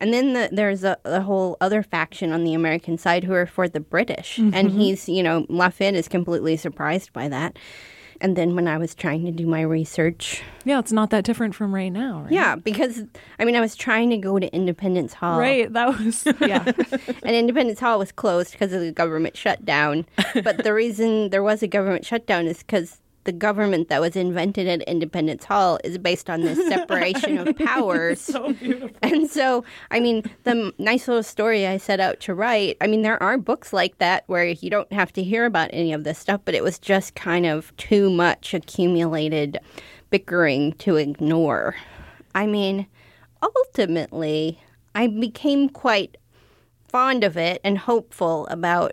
And 0.00 0.12
then 0.12 0.32
the, 0.34 0.48
there's 0.52 0.84
a, 0.84 0.98
a 1.04 1.20
whole 1.22 1.56
other 1.60 1.82
faction 1.82 2.32
on 2.32 2.44
the 2.44 2.54
American 2.54 2.98
side 2.98 3.24
who 3.24 3.32
are 3.32 3.46
for 3.46 3.68
the 3.68 3.80
British. 3.80 4.38
And 4.38 4.52
mm-hmm. 4.52 4.78
he's, 4.78 5.08
you 5.08 5.22
know, 5.22 5.46
Lafayette 5.48 5.94
is 5.94 6.08
completely 6.08 6.56
surprised 6.56 7.12
by 7.12 7.28
that. 7.28 7.58
And 8.20 8.36
then 8.36 8.54
when 8.54 8.66
I 8.68 8.78
was 8.78 8.94
trying 8.94 9.24
to 9.26 9.32
do 9.32 9.46
my 9.46 9.60
research, 9.62 10.42
Yeah, 10.64 10.78
it's 10.78 10.92
not 10.92 11.10
that 11.10 11.24
different 11.24 11.54
from 11.54 11.74
right 11.74 11.90
now, 11.92 12.22
right? 12.22 12.32
yeah, 12.32 12.56
because 12.56 13.02
I 13.38 13.44
mean, 13.44 13.56
I 13.56 13.60
was 13.60 13.74
trying 13.76 14.10
to 14.10 14.16
go 14.16 14.38
to 14.38 14.52
Independence 14.54 15.14
Hall. 15.14 15.38
Right. 15.38 15.72
That 15.72 15.98
was, 15.98 16.24
yeah. 16.40 16.64
And 17.22 17.36
Independence 17.36 17.80
Hall 17.80 17.98
was 17.98 18.12
closed 18.12 18.52
because 18.52 18.72
of 18.72 18.80
the 18.80 18.92
government 18.92 19.36
shutdown. 19.36 20.06
But 20.42 20.64
the 20.64 20.72
reason 20.74 21.30
there 21.30 21.42
was 21.42 21.62
a 21.62 21.66
government 21.68 22.04
shutdown 22.06 22.46
is 22.46 22.58
because 22.58 23.00
the 23.24 23.32
government 23.32 23.88
that 23.88 24.00
was 24.00 24.16
invented 24.16 24.68
at 24.68 24.82
Independence 24.82 25.44
Hall 25.44 25.78
is 25.82 25.98
based 25.98 26.30
on 26.30 26.42
this 26.42 26.58
separation 26.68 27.38
of 27.38 27.56
powers. 27.58 28.20
So 28.20 28.52
beautiful. 28.52 28.90
And 29.02 29.30
so, 29.30 29.64
I 29.90 30.00
mean, 30.00 30.22
the 30.44 30.72
nice 30.78 31.08
little 31.08 31.22
story 31.22 31.66
I 31.66 31.78
set 31.78 32.00
out 32.00 32.20
to 32.20 32.34
write, 32.34 32.76
I 32.80 32.86
mean, 32.86 33.02
there 33.02 33.22
are 33.22 33.38
books 33.38 33.72
like 33.72 33.98
that 33.98 34.24
where 34.26 34.46
you 34.46 34.70
don't 34.70 34.92
have 34.92 35.12
to 35.14 35.22
hear 35.22 35.44
about 35.46 35.70
any 35.72 35.92
of 35.92 36.04
this 36.04 36.18
stuff, 36.18 36.40
but 36.44 36.54
it 36.54 36.62
was 36.62 36.78
just 36.78 37.14
kind 37.14 37.46
of 37.46 37.76
too 37.76 38.10
much 38.10 38.54
accumulated 38.54 39.58
bickering 40.10 40.72
to 40.74 40.96
ignore. 40.96 41.74
I 42.34 42.46
mean, 42.46 42.86
ultimately, 43.42 44.60
I 44.94 45.06
became 45.06 45.68
quite 45.68 46.16
fond 46.88 47.24
of 47.24 47.36
it 47.36 47.60
and 47.64 47.78
hopeful 47.78 48.46
about 48.46 48.92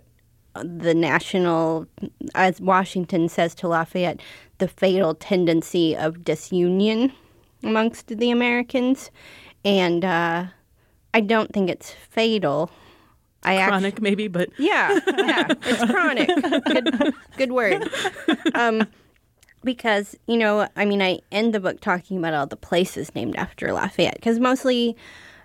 the 0.55 0.93
national, 0.93 1.87
as 2.35 2.59
Washington 2.61 3.29
says 3.29 3.55
to 3.55 3.67
Lafayette, 3.67 4.19
the 4.57 4.67
fatal 4.67 5.15
tendency 5.15 5.95
of 5.95 6.23
disunion 6.23 7.11
amongst 7.63 8.07
the 8.07 8.31
Americans. 8.31 9.11
and 9.63 10.03
uh, 10.03 10.45
I 11.13 11.21
don't 11.21 11.53
think 11.53 11.69
it's 11.69 11.91
fatal. 11.91 12.71
I 13.43 13.55
actu- 13.57 13.69
Chronic, 13.71 14.01
maybe, 14.01 14.27
but 14.27 14.49
yeah, 14.59 14.99
yeah, 15.17 15.47
it's 15.63 15.91
chronic. 15.91 16.29
Good, 16.65 17.13
good 17.37 17.51
word. 17.51 17.89
Um, 18.53 18.87
because 19.63 20.15
you 20.27 20.37
know, 20.37 20.67
I 20.75 20.85
mean, 20.85 21.01
I 21.01 21.19
end 21.31 21.53
the 21.53 21.59
book 21.59 21.81
talking 21.81 22.17
about 22.17 22.33
all 22.33 22.45
the 22.45 22.55
places 22.55 23.13
named 23.15 23.35
after 23.35 23.71
Lafayette. 23.73 24.15
Because 24.15 24.39
mostly, 24.39 24.95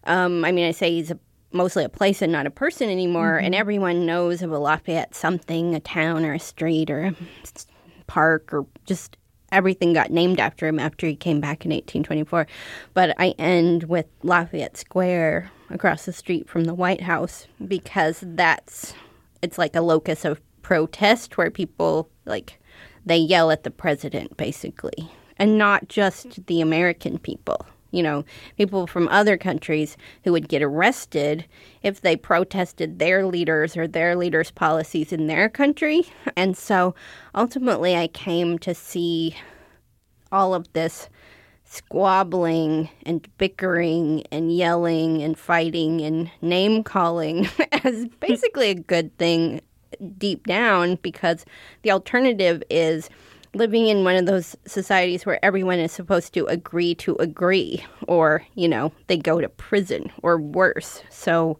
um, 0.05 0.45
I 0.45 0.53
mean, 0.53 0.67
I 0.67 0.73
say 0.73 0.91
he's 0.93 1.11
a, 1.11 1.19
mostly 1.53 1.85
a 1.85 1.89
place 1.89 2.23
and 2.23 2.33
not 2.33 2.47
a 2.47 2.51
person 2.51 2.91
anymore, 2.91 3.37
and 3.37 3.55
mm-hmm. 3.55 3.61
everyone 3.61 4.07
knows 4.07 4.43
of 4.43 4.53
a 4.53 4.59
Lafayette 4.59 5.15
something, 5.15 5.75
a 5.75 5.81
town 5.81 6.25
or 6.25 6.35
a 6.35 6.39
street 6.39 6.91
or 6.91 7.05
a 7.07 7.15
park 8.07 8.53
or 8.53 8.67
just 8.85 9.17
everything 9.53 9.93
got 9.93 10.11
named 10.11 10.41
after 10.41 10.67
him 10.67 10.79
after 10.79 11.07
he 11.07 11.17
came 11.17 11.41
back 11.41 11.65
in 11.65 11.71
1824. 11.71 12.47
But 12.95 13.15
I 13.19 13.35
end 13.39 13.85
with 13.85 14.07
Lafayette 14.23 14.77
Square 14.77 15.51
across 15.71 16.05
the 16.05 16.13
street 16.13 16.49
from 16.49 16.65
the 16.65 16.75
White 16.75 17.03
House 17.03 17.47
because 17.67 18.23
that's 18.23 18.95
it's 19.43 19.59
like 19.59 19.77
a 19.77 19.81
locus 19.81 20.25
of 20.25 20.41
protest 20.63 21.37
where 21.37 21.51
people 21.51 22.11
like 22.25 22.61
they 23.05 23.17
yell 23.17 23.51
at 23.51 23.63
the 23.63 23.71
president 23.71 24.37
basically 24.37 25.11
and 25.39 25.59
not 25.59 25.89
just 25.89 26.47
the 26.47 26.61
American 26.61 27.19
people. 27.19 27.67
You 27.91 28.03
know, 28.03 28.25
people 28.57 28.87
from 28.87 29.09
other 29.09 29.37
countries 29.37 29.97
who 30.25 30.33
would 30.33 30.49
get 30.49 30.63
arrested 30.63 31.47
if 31.83 32.01
they 32.01 32.17
protested 32.17 32.99
their 32.99 33.25
leaders 33.27 33.77
or 33.77 33.87
their 33.87 34.17
leaders' 34.17 34.51
policies 34.51 35.13
in 35.13 35.27
their 35.29 35.49
country. 35.49 36.05
And 36.37 36.57
so 36.57 36.95
ultimately, 37.35 37.97
I 37.97 38.09
came 38.09 38.59
to 38.61 38.75
see 38.75 39.37
all 40.33 40.55
of 40.55 40.73
this 40.73 41.09
squabbling 41.65 42.89
and 43.05 43.27
bickering 43.39 44.25
and 44.31 44.55
yelling 44.55 45.23
and 45.23 45.39
fighting 45.39 46.01
and 46.01 46.31
name 46.41 46.83
calling 46.85 47.49
as 47.85 48.07
basically 48.21 48.71
a 48.71 48.75
good 48.75 49.17
thing 49.19 49.61
deep 50.19 50.47
down 50.47 50.97
because 51.03 51.45
the 51.83 51.91
alternative 51.91 52.63
is 52.71 53.11
living 53.57 53.87
in 53.89 54.05
one 54.05 54.17
of 54.17 54.27
those 54.27 54.57
societies 54.67 55.25
where 55.27 55.45
everyone 55.45 55.79
is 55.79 55.91
supposed 55.93 56.33
to 56.35 56.47
agree 56.47 56.95
to 56.95 57.17
agree 57.17 57.85
or 58.07 58.43
you 58.55 58.69
know 58.69 58.93
they 59.09 59.17
go 59.17 59.41
to 59.41 59.49
prison 59.49 60.11
or 60.23 60.39
worse 60.39 61.03
so 61.11 61.59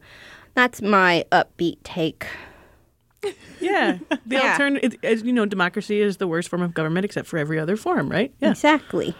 that's 0.55 0.81
my 0.83 1.25
upbeat 1.33 1.79
take 1.85 2.27
yeah, 3.59 3.99
the 4.27 4.37
Yeah. 4.37 4.53
alternative, 4.53 4.95
as 5.03 5.23
you 5.25 5.33
know, 5.33 5.47
democracy 5.47 6.01
is 6.01 6.19
the 6.19 6.29
worst 6.29 6.49
form 6.49 6.63
of 6.63 6.75
government 6.75 7.05
except 7.05 7.27
for 7.27 7.39
every 7.39 7.59
other 7.59 7.77
form, 7.77 8.09
right? 8.09 8.33
Yeah, 8.41 8.51
exactly 8.51 9.17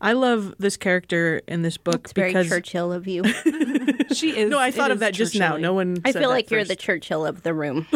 I 0.00 0.12
love 0.12 0.54
this 0.60 0.76
character 0.76 1.40
in 1.48 1.62
this 1.62 1.76
book 1.76 2.02
it's 2.04 2.12
very 2.12 2.32
churchill 2.32 2.92
of 2.92 3.08
you 3.08 3.24
She 4.12 4.36
is. 4.38 4.48
no, 4.50 4.58
I 4.60 4.70
thought 4.70 4.92
of 4.92 5.00
that 5.00 5.12
just 5.12 5.34
now. 5.34 5.56
No 5.56 5.74
one. 5.74 5.96
i 6.04 6.12
feel 6.12 6.28
like 6.28 6.50
you're 6.52 6.62
the 6.62 6.76
churchill 6.76 7.26
of 7.26 7.42
the 7.42 7.52
room 7.52 7.86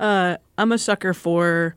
Uh, 0.00 0.36
I'm 0.58 0.72
a 0.72 0.78
sucker 0.78 1.14
for 1.14 1.74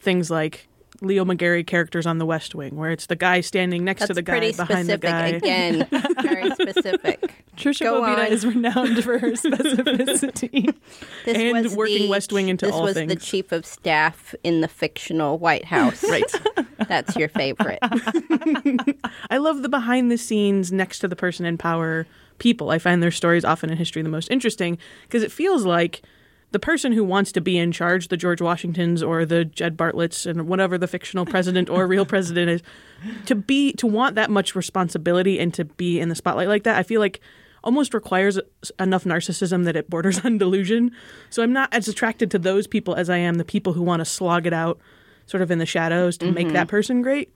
things 0.00 0.30
like 0.30 0.68
Leo 1.00 1.24
McGarry 1.24 1.66
characters 1.66 2.06
on 2.06 2.18
The 2.18 2.26
West 2.26 2.54
Wing, 2.54 2.76
where 2.76 2.90
it's 2.90 3.06
the 3.06 3.16
guy 3.16 3.40
standing 3.40 3.84
next 3.84 4.00
that's 4.00 4.08
to 4.10 4.14
the 4.14 4.22
guy 4.22 4.38
pretty 4.38 4.52
behind 4.56 4.86
specific 4.86 5.00
the 5.00 5.06
guy. 5.08 5.26
again 5.28 5.88
very 6.22 6.50
specific 6.54 7.44
Tricia 7.56 7.80
Go 7.80 8.02
Bobeda 8.02 8.26
on. 8.26 8.32
is 8.32 8.46
renowned 8.46 9.02
for 9.02 9.18
her 9.18 9.32
specificity. 9.32 10.72
This 11.24 11.36
And 11.36 11.64
was 11.64 11.74
working 11.76 12.02
the- 12.02 12.08
West 12.08 12.32
Wing 12.32 12.48
into 12.48 12.70
all 12.70 12.84
things. 12.86 12.94
this 12.94 13.06
was 13.06 13.14
the 13.14 13.20
chief 13.20 13.50
of 13.52 13.66
staff 13.66 14.34
in 14.44 14.60
the 14.60 14.68
fictional 14.68 15.38
White 15.38 15.64
House. 15.64 16.04
Right. 16.08 16.22
That's 16.88 17.16
your 17.16 17.28
favorite. 17.28 17.78
I 19.30 19.38
love 19.38 19.62
the 19.62 19.68
behind 19.68 20.10
the 20.10 20.18
scenes, 20.18 20.72
next 20.72 20.98
to 21.00 21.08
the 21.08 21.16
person 21.16 21.46
in 21.46 21.58
power 21.58 22.06
people. 22.38 22.70
I 22.70 22.78
find 22.78 23.02
their 23.02 23.10
stories 23.10 23.44
often 23.44 23.70
in 23.70 23.76
history 23.76 24.02
the 24.02 24.08
most 24.08 24.30
interesting 24.30 24.78
because 25.02 25.22
it 25.22 25.30
feels 25.32 25.64
like 25.64 26.02
the 26.52 26.58
person 26.58 26.92
who 26.92 27.02
wants 27.02 27.32
to 27.32 27.40
be 27.40 27.58
in 27.58 27.72
charge, 27.72 28.08
the 28.08 28.16
George 28.16 28.40
Washingtons 28.40 29.02
or 29.02 29.24
the 29.24 29.44
Jed 29.44 29.76
Bartletts 29.76 30.26
and 30.26 30.46
whatever 30.46 30.78
the 30.78 30.86
fictional 30.86 31.26
president 31.26 31.68
or 31.68 31.86
real 31.86 32.06
president 32.06 32.50
is, 32.50 32.62
to 33.26 33.34
be 33.34 33.72
to 33.74 33.86
want 33.86 34.14
that 34.14 34.30
much 34.30 34.54
responsibility 34.54 35.40
and 35.40 35.52
to 35.54 35.64
be 35.64 35.98
in 35.98 36.08
the 36.08 36.14
spotlight 36.14 36.48
like 36.48 36.62
that, 36.64 36.76
I 36.76 36.82
feel 36.82 37.00
like 37.00 37.20
almost 37.64 37.94
requires 37.94 38.38
enough 38.78 39.04
narcissism 39.04 39.64
that 39.64 39.76
it 39.76 39.88
borders 39.88 40.20
on 40.24 40.38
delusion. 40.38 40.92
So 41.30 41.42
I'm 41.42 41.52
not 41.52 41.72
as 41.72 41.88
attracted 41.88 42.30
to 42.32 42.38
those 42.38 42.66
people 42.66 42.94
as 42.94 43.08
I 43.08 43.18
am 43.18 43.36
the 43.36 43.44
people 43.44 43.72
who 43.72 43.82
want 43.82 44.00
to 44.00 44.04
slog 44.04 44.46
it 44.46 44.52
out 44.52 44.78
sort 45.26 45.42
of 45.42 45.50
in 45.50 45.58
the 45.58 45.66
shadows 45.66 46.16
to 46.18 46.30
make 46.30 46.48
mm-hmm. 46.48 46.54
that 46.54 46.68
person 46.68 47.02
great. 47.02 47.32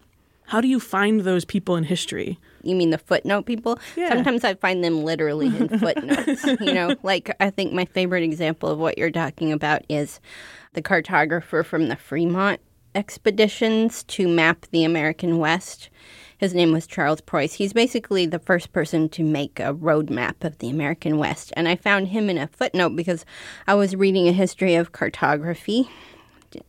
How 0.46 0.60
do 0.60 0.68
you 0.68 0.78
find 0.78 1.22
those 1.22 1.44
people 1.44 1.76
in 1.76 1.84
history? 1.84 2.38
You 2.66 2.76
mean 2.76 2.90
the 2.90 2.98
footnote 2.98 3.46
people? 3.46 3.78
Yeah. 3.96 4.08
Sometimes 4.08 4.44
I 4.44 4.54
find 4.54 4.82
them 4.82 5.04
literally 5.04 5.46
in 5.46 5.68
footnotes. 5.78 6.44
you 6.44 6.74
know, 6.74 6.94
like 7.02 7.34
I 7.40 7.50
think 7.50 7.72
my 7.72 7.84
favorite 7.84 8.22
example 8.22 8.68
of 8.68 8.78
what 8.78 8.98
you're 8.98 9.10
talking 9.10 9.52
about 9.52 9.82
is 9.88 10.20
the 10.74 10.82
cartographer 10.82 11.64
from 11.64 11.88
the 11.88 11.96
Fremont 11.96 12.60
expeditions 12.94 14.02
to 14.04 14.26
map 14.26 14.66
the 14.70 14.82
American 14.82 15.38
West. 15.38 15.90
His 16.38 16.54
name 16.54 16.72
was 16.72 16.86
Charles 16.86 17.20
Preuss. 17.20 17.54
He's 17.54 17.72
basically 17.72 18.26
the 18.26 18.38
first 18.38 18.72
person 18.72 19.08
to 19.10 19.22
make 19.22 19.58
a 19.58 19.72
road 19.72 20.10
map 20.10 20.44
of 20.44 20.58
the 20.58 20.68
American 20.68 21.18
West. 21.18 21.52
And 21.56 21.66
I 21.68 21.76
found 21.76 22.08
him 22.08 22.28
in 22.28 22.36
a 22.36 22.46
footnote 22.46 22.96
because 22.96 23.24
I 23.66 23.74
was 23.74 23.96
reading 23.96 24.28
a 24.28 24.32
history 24.32 24.74
of 24.74 24.92
cartography 24.92 25.88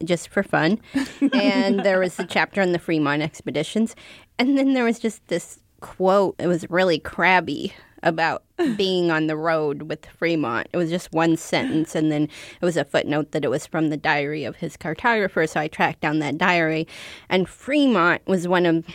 just 0.03 0.29
for 0.29 0.43
fun. 0.43 0.79
and 1.33 1.81
there 1.81 1.99
was 1.99 2.19
a 2.19 2.25
chapter 2.25 2.61
on 2.61 2.71
the 2.71 2.79
Fremont 2.79 3.21
expeditions. 3.21 3.95
And 4.39 4.57
then 4.57 4.73
there 4.73 4.85
was 4.85 4.99
just 4.99 5.25
this 5.27 5.59
quote. 5.79 6.35
It 6.39 6.47
was 6.47 6.69
really 6.69 6.99
crabby 6.99 7.73
about 8.03 8.43
being 8.77 9.11
on 9.11 9.27
the 9.27 9.37
road 9.37 9.83
with 9.83 10.05
Fremont. 10.05 10.67
It 10.71 10.77
was 10.77 10.89
just 10.89 11.11
one 11.11 11.37
sentence. 11.37 11.95
And 11.95 12.11
then 12.11 12.23
it 12.23 12.65
was 12.65 12.77
a 12.77 12.85
footnote 12.85 13.31
that 13.31 13.45
it 13.45 13.49
was 13.49 13.67
from 13.67 13.89
the 13.89 13.97
diary 13.97 14.43
of 14.43 14.57
his 14.57 14.77
cartographer. 14.77 15.47
So 15.47 15.59
I 15.59 15.67
tracked 15.67 16.01
down 16.01 16.19
that 16.19 16.37
diary. 16.37 16.87
And 17.29 17.47
Fremont 17.47 18.21
was 18.27 18.47
one 18.47 18.65
of 18.65 18.85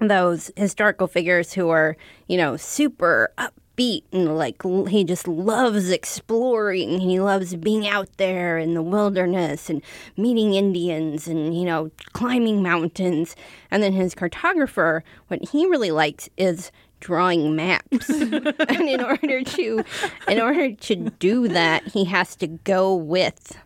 those 0.00 0.50
historical 0.56 1.06
figures 1.06 1.52
who 1.52 1.68
are, 1.68 1.96
you 2.26 2.36
know, 2.36 2.56
super 2.56 3.32
upbeat 3.80 4.02
and 4.12 4.36
like 4.36 4.62
he 4.88 5.04
just 5.04 5.26
loves 5.26 5.90
exploring. 5.90 7.00
He 7.00 7.20
loves 7.20 7.54
being 7.56 7.86
out 7.86 8.08
there 8.16 8.58
in 8.58 8.74
the 8.74 8.82
wilderness 8.82 9.70
and 9.70 9.82
meeting 10.16 10.54
Indians 10.54 11.26
and, 11.26 11.56
you 11.56 11.64
know, 11.64 11.90
climbing 12.12 12.62
mountains. 12.62 13.36
And 13.70 13.82
then 13.82 13.92
his 13.92 14.14
cartographer, 14.14 15.02
what 15.28 15.48
he 15.50 15.66
really 15.66 15.90
likes 15.90 16.28
is 16.36 16.70
drawing 17.00 17.56
maps. 17.56 18.08
and 18.10 18.88
in 18.88 19.02
order 19.02 19.42
to 19.42 19.84
in 20.28 20.40
order 20.40 20.72
to 20.72 20.96
do 20.96 21.48
that, 21.48 21.86
he 21.88 22.04
has 22.06 22.36
to 22.36 22.46
go 22.46 22.94
with 22.94 23.58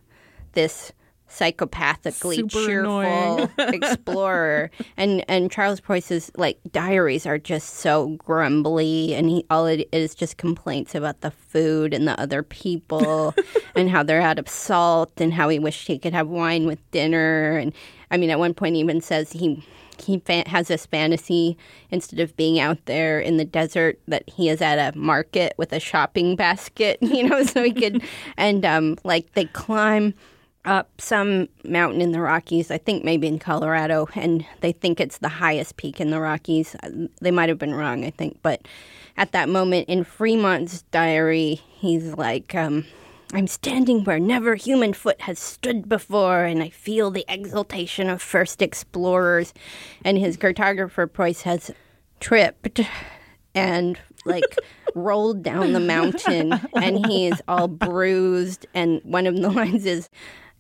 this 0.52 0.92
psychopathically 1.28 2.37
Super 2.37 2.66
cheerful 2.66 3.50
explorer. 3.59 4.71
And 4.97 5.25
and 5.28 5.50
Charles 5.50 5.81
Preuss's 5.81 6.31
like 6.37 6.59
diaries 6.73 7.26
are 7.26 7.38
just 7.38 7.76
so 7.76 8.11
grumbly 8.19 9.14
and 9.14 9.28
he 9.28 9.45
all 9.50 9.66
it 9.66 9.88
is 9.93 10.14
just 10.14 10.37
complaints 10.37 10.95
about 10.95 11.21
the 11.21 11.31
food 11.31 11.95
and 11.95 12.07
the 12.07 12.19
other 12.21 12.43
people 12.43 13.35
and 13.75 13.90
how 13.90 14.02
they're 14.02 14.21
out 14.21 14.38
of 14.38 14.49
salt 14.49 15.12
and 15.21 15.33
how 15.33 15.49
he 15.49 15.59
wished 15.59 15.87
he 15.87 15.99
could 15.99 16.12
have 16.12 16.28
wine 16.28 16.66
with 16.66 16.90
dinner. 16.90 17.57
And 17.57 17.73
I 18.11 18.16
mean 18.16 18.31
at 18.31 18.38
one 18.38 18.54
point 18.54 18.76
he 18.76 18.81
even 18.81 19.00
says 19.00 19.33
he 19.33 19.64
he 20.02 20.19
fa- 20.21 20.49
has 20.49 20.69
this 20.69 20.87
fantasy 20.87 21.57
instead 21.90 22.21
of 22.21 22.37
being 22.37 22.59
out 22.59 22.85
there 22.87 23.21
in 23.21 23.37
the 23.37 23.45
desert 23.45 23.99
that 24.09 24.28
he 24.28 24.49
is 24.49 24.61
at 24.61 24.78
a 24.78 24.97
market 24.99 25.54
with 25.57 25.73
a 25.73 25.81
shopping 25.81 26.37
basket 26.37 26.99
you 27.00 27.28
know 27.28 27.43
so 27.45 27.62
he 27.62 27.73
could 27.73 28.02
and 28.37 28.64
um 28.64 28.97
like 29.04 29.33
they 29.35 29.45
climb 29.47 30.12
up 30.64 31.00
some 31.00 31.49
mountain 31.64 32.00
in 32.00 32.12
the 32.12 32.21
Rockies, 32.21 32.71
I 32.71 32.78
think 32.78 33.04
maybe 33.04 33.26
in 33.26 33.38
Colorado, 33.38 34.09
and 34.14 34.44
they 34.61 34.73
think 34.73 35.00
it's 35.00 35.18
the 35.18 35.28
highest 35.28 35.76
peak 35.76 36.00
in 36.00 36.11
the 36.11 36.21
Rockies. 36.21 36.76
They 37.21 37.30
might 37.30 37.49
have 37.49 37.59
been 37.59 37.75
wrong, 37.75 38.04
I 38.04 38.11
think, 38.11 38.38
but 38.42 38.66
at 39.16 39.33
that 39.33 39.49
moment 39.49 39.88
in 39.88 40.04
Fremont's 40.04 40.83
diary, 40.90 41.61
he's 41.76 42.14
like, 42.14 42.54
um, 42.54 42.85
I'm 43.33 43.47
standing 43.47 44.04
where 44.04 44.21
never 44.21 44.54
human 44.54 44.92
foot 44.92 45.21
has 45.23 45.38
stood 45.38 45.88
before, 45.88 46.44
and 46.44 46.62
I 46.62 46.68
feel 46.68 47.11
the 47.11 47.25
exultation 47.28 48.09
of 48.09 48.23
first 48.23 48.62
explorers. 48.62 49.52
And 50.04 50.18
his 50.18 50.37
cartographer, 50.37 51.12
Preuss, 51.12 51.42
has 51.42 51.71
tripped 52.21 52.80
and 53.54 53.99
like 54.25 54.56
rolled 54.94 55.42
down 55.42 55.73
the 55.73 55.80
mountain 55.80 56.52
and 56.75 57.04
he 57.06 57.26
is 57.26 57.42
all 57.49 57.68
bruised 57.68 58.66
and 58.75 59.00
one 59.02 59.26
of 59.26 59.37
the 59.37 59.50
lines 59.50 59.85
is 59.85 60.09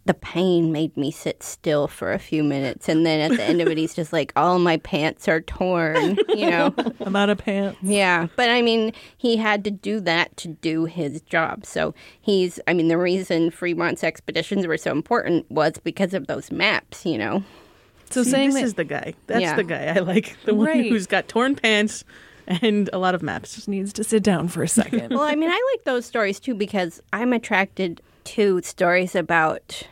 the 0.06 0.14
pain 0.14 0.70
made 0.70 0.94
me 0.96 1.10
sit 1.10 1.42
still 1.42 1.88
for 1.88 2.12
a 2.12 2.18
few 2.18 2.44
minutes 2.44 2.88
and 2.88 3.06
then 3.06 3.30
at 3.30 3.36
the 3.36 3.42
end 3.42 3.60
of 3.62 3.68
it 3.68 3.78
he's 3.78 3.94
just 3.94 4.12
like 4.12 4.32
all 4.36 4.58
my 4.58 4.76
pants 4.78 5.26
are 5.28 5.40
torn 5.40 6.16
you 6.28 6.50
know 6.50 6.74
I'm 7.00 7.16
out 7.16 7.30
of 7.30 7.38
pants. 7.38 7.78
yeah 7.82 8.26
but 8.36 8.50
i 8.50 8.60
mean 8.60 8.92
he 9.16 9.36
had 9.36 9.64
to 9.64 9.70
do 9.70 10.00
that 10.00 10.36
to 10.38 10.48
do 10.48 10.84
his 10.84 11.20
job 11.22 11.64
so 11.64 11.94
he's 12.20 12.60
i 12.66 12.74
mean 12.74 12.88
the 12.88 12.98
reason 12.98 13.50
fremont's 13.50 14.04
expeditions 14.04 14.66
were 14.66 14.76
so 14.76 14.92
important 14.92 15.50
was 15.50 15.72
because 15.82 16.12
of 16.14 16.26
those 16.26 16.50
maps 16.52 17.06
you 17.06 17.16
know 17.18 17.42
So 18.10 18.22
See, 18.22 18.30
saying 18.30 18.50
this 18.50 18.60
that 18.60 18.64
is 18.66 18.74
the 18.74 18.84
guy. 18.84 19.14
That's 19.26 19.40
Yeah. 19.40 19.56
the 19.56 19.64
guy 19.64 19.86
I 19.86 20.00
like. 20.00 20.36
The 20.44 20.54
one 20.54 20.66
Right. 20.68 20.86
who's 20.90 21.06
got 21.06 21.26
torn 21.26 21.56
pants 21.56 22.04
and 22.46 22.90
a 22.92 22.98
lot 22.98 23.14
of 23.14 23.22
maps. 23.22 23.54
just 23.54 23.66
needs 23.68 23.92
to 23.94 24.04
sit 24.04 24.22
down 24.22 24.48
for 24.48 24.62
a 24.62 24.68
second. 24.68 25.10
well, 25.10 25.22
I 25.22 25.34
mean, 25.34 25.50
I 25.50 25.72
like 25.72 25.84
those 25.84 26.04
stories 26.04 26.38
too 26.38 26.54
because 26.54 27.00
I'm 27.12 27.32
attracted 27.32 28.02
to 28.36 28.60
stories 28.62 29.14
about 29.16 29.82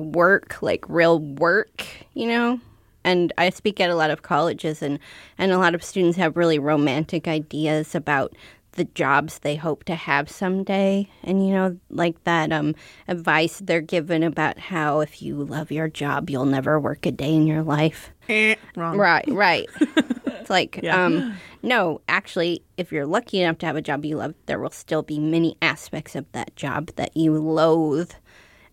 work, 0.00 0.58
like 0.62 0.84
real 0.88 1.20
work, 1.20 1.84
you 2.14 2.26
know? 2.26 2.60
And 3.04 3.32
I 3.38 3.48
speak 3.50 3.80
at 3.80 3.88
a 3.88 3.94
lot 3.94 4.10
of 4.10 4.22
colleges, 4.22 4.82
and, 4.82 4.98
and 5.38 5.52
a 5.52 5.58
lot 5.58 5.74
of 5.74 5.82
students 5.82 6.18
have 6.18 6.36
really 6.36 6.58
romantic 6.58 7.26
ideas 7.26 7.94
about 7.94 8.34
the 8.72 8.84
jobs 8.84 9.38
they 9.40 9.56
hope 9.56 9.84
to 9.84 9.94
have 9.94 10.28
someday. 10.30 11.08
And, 11.24 11.44
you 11.46 11.52
know, 11.54 11.76
like 11.90 12.22
that 12.24 12.52
um, 12.52 12.74
advice 13.08 13.60
they're 13.64 13.80
given 13.80 14.22
about 14.22 14.58
how 14.58 15.00
if 15.00 15.22
you 15.22 15.36
love 15.42 15.72
your 15.72 15.88
job, 15.88 16.28
you'll 16.30 16.44
never 16.44 16.78
work 16.78 17.06
a 17.06 17.10
day 17.10 17.34
in 17.34 17.46
your 17.46 17.62
life. 17.62 18.10
Eh, 18.28 18.54
wrong. 18.76 18.96
Right, 18.96 19.24
right. 19.28 19.68
it's 19.80 20.50
like, 20.50 20.78
Yeah. 20.82 21.04
um, 21.04 21.36
no, 21.62 22.00
actually, 22.08 22.62
if 22.76 22.92
you're 22.92 23.06
lucky 23.06 23.40
enough 23.42 23.58
to 23.58 23.66
have 23.66 23.76
a 23.76 23.82
job 23.82 24.04
you 24.04 24.16
love, 24.18 24.34
there 24.46 24.60
will 24.60 24.70
still 24.70 25.02
be 25.02 25.18
many 25.18 25.56
aspects 25.62 26.14
of 26.14 26.30
that 26.32 26.54
job 26.54 26.90
that 26.96 27.16
you 27.16 27.32
loathe 27.36 28.12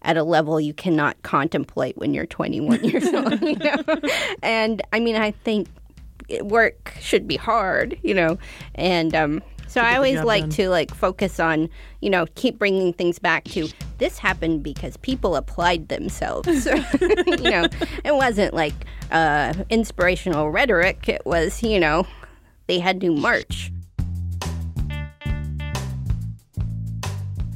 at 0.08 0.18
a 0.18 0.24
level 0.24 0.60
you 0.60 0.74
cannot 0.74 1.22
contemplate 1.22 1.98
when 1.98 2.14
you're 2.14 2.26
21 2.26 2.84
years 2.84 3.06
old. 3.14 3.40
You 3.42 3.58
know? 3.58 3.84
And 4.42 4.82
I 4.94 5.00
mean, 5.00 5.16
I 5.16 5.32
think 5.32 5.68
work 6.42 6.94
should 7.00 7.28
be 7.28 7.36
hard, 7.36 8.00
you 8.02 8.14
know, 8.14 8.38
and 8.76 9.14
um, 9.14 9.44
so 9.68 9.82
I 9.82 9.96
always 9.96 10.22
like 10.22 10.44
done. 10.44 10.50
to 10.52 10.70
like 10.70 10.94
focus 10.96 11.40
on, 11.40 11.70
you 12.02 12.10
know, 12.10 12.26
keep 12.36 12.58
bringing 12.58 12.94
things 12.94 13.20
back 13.20 13.44
to 13.46 13.68
this 13.98 14.18
happened 14.18 14.64
because 14.64 14.96
people 14.98 15.36
applied 15.36 15.90
themselves. 15.90 16.66
you 17.02 17.38
know, 17.38 17.68
it 18.04 18.16
wasn't 18.16 18.54
like 18.54 18.74
uh, 19.12 19.54
inspirational 19.70 20.50
rhetoric. 20.50 21.10
It 21.10 21.26
was, 21.26 21.62
you 21.62 21.80
know, 21.80 22.08
they 22.68 22.80
had 22.80 23.02
to 23.02 23.12
march. 23.12 23.72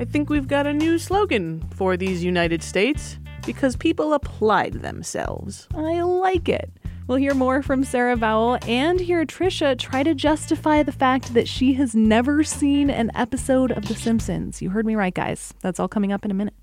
I 0.02 0.04
think 0.04 0.32
we've 0.32 0.48
got 0.48 0.66
a 0.66 0.74
new 0.74 0.98
slogan 0.98 1.64
for 1.76 1.96
these 1.96 2.24
United 2.24 2.64
States 2.64 3.20
because 3.46 3.76
people 3.76 4.16
applied 4.16 4.74
themselves. 4.74 5.68
I 5.76 6.02
like 6.02 6.50
it. 6.50 6.72
We'll 7.06 7.20
hear 7.20 7.36
more 7.36 7.62
from 7.62 7.84
Sarah 7.84 8.16
Vowell 8.16 8.58
and 8.68 9.00
hear 9.00 9.24
Tricia 9.28 9.78
try 9.78 10.02
to 10.02 10.16
justify 10.16 10.82
the 10.82 10.92
fact 10.92 11.36
that 11.36 11.48
she 11.48 11.74
has 11.74 11.94
never 11.94 12.44
seen 12.44 12.90
an 12.90 13.12
episode 13.14 13.72
of 13.72 13.88
The 13.88 13.94
Simpsons. 13.94 14.60
You 14.60 14.72
heard 14.72 14.88
me 14.88 14.96
right, 14.96 15.14
guys. 15.14 15.54
That's 15.62 15.80
all 15.80 15.88
coming 15.88 16.12
up 16.12 16.26
in 16.26 16.32
a 16.32 16.34
minute. 16.34 16.56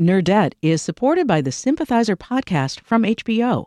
Nerdette 0.00 0.52
is 0.62 0.80
supported 0.80 1.26
by 1.26 1.40
the 1.40 1.50
Sympathizer 1.50 2.14
podcast 2.14 2.78
from 2.82 3.02
HBO. 3.02 3.66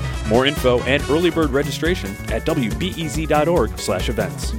More 0.27 0.45
info 0.45 0.81
and 0.83 1.01
early 1.09 1.29
bird 1.29 1.51
registration 1.51 2.11
at 2.31 2.45
wbez.org/events. 2.45 4.53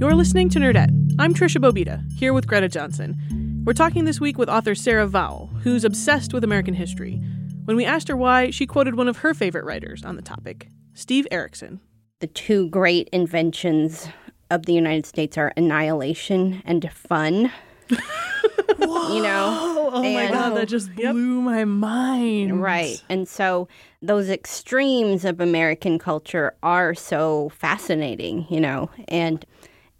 You're 0.00 0.14
listening 0.14 0.48
to 0.50 0.58
Nerdette. 0.58 0.90
I'm 1.18 1.32
Tricia 1.32 1.62
Bobeda, 1.62 2.02
here 2.18 2.34
with 2.34 2.46
Greta 2.46 2.68
Johnsen. 2.68 3.64
We're 3.64 3.72
talking 3.72 4.04
this 4.04 4.20
week 4.20 4.36
with 4.36 4.50
author 4.50 4.74
Sarah 4.74 5.08
Vowell, 5.08 5.48
who's 5.62 5.84
obsessed 5.84 6.34
with 6.34 6.44
American 6.44 6.74
history. 6.74 7.22
When 7.64 7.78
we 7.78 7.86
asked 7.86 8.08
her 8.08 8.16
why, 8.16 8.50
she 8.50 8.66
quoted 8.66 8.96
one 8.96 9.08
of 9.08 9.16
her 9.18 9.32
favorite 9.32 9.64
writers 9.64 10.04
on 10.04 10.16
the 10.16 10.22
topic, 10.22 10.68
Steve 10.92 11.26
Erickson. 11.30 11.80
The 12.20 12.26
two 12.26 12.68
great 12.68 13.08
inventions 13.12 14.08
of 14.54 14.66
the 14.66 14.72
United 14.72 15.06
States 15.06 15.36
are 15.36 15.52
annihilation 15.56 16.62
and 16.64 16.90
fun. 16.92 17.50
you 17.90 19.22
know? 19.22 19.90
Oh 19.92 20.02
my 20.02 20.30
god, 20.30 20.56
that 20.56 20.68
just 20.68 20.94
blew 20.94 21.40
my 21.40 21.64
mind. 21.64 22.62
Right. 22.62 23.02
And 23.08 23.28
so 23.28 23.68
those 24.02 24.28
extremes 24.30 25.24
of 25.24 25.40
American 25.40 25.98
culture 25.98 26.54
are 26.62 26.94
so 26.94 27.50
fascinating, 27.50 28.46
you 28.48 28.60
know, 28.60 28.90
and 29.08 29.44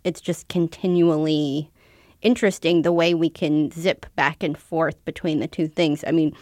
it's 0.04 0.20
just 0.20 0.48
continually 0.48 1.70
interesting 2.22 2.82
the 2.82 2.92
way 2.92 3.14
we 3.14 3.28
can 3.30 3.70
zip 3.70 4.06
back 4.16 4.42
and 4.42 4.56
forth 4.56 5.02
between 5.04 5.40
the 5.40 5.46
two 5.48 5.68
things. 5.68 6.04
I 6.06 6.10
mean, 6.10 6.34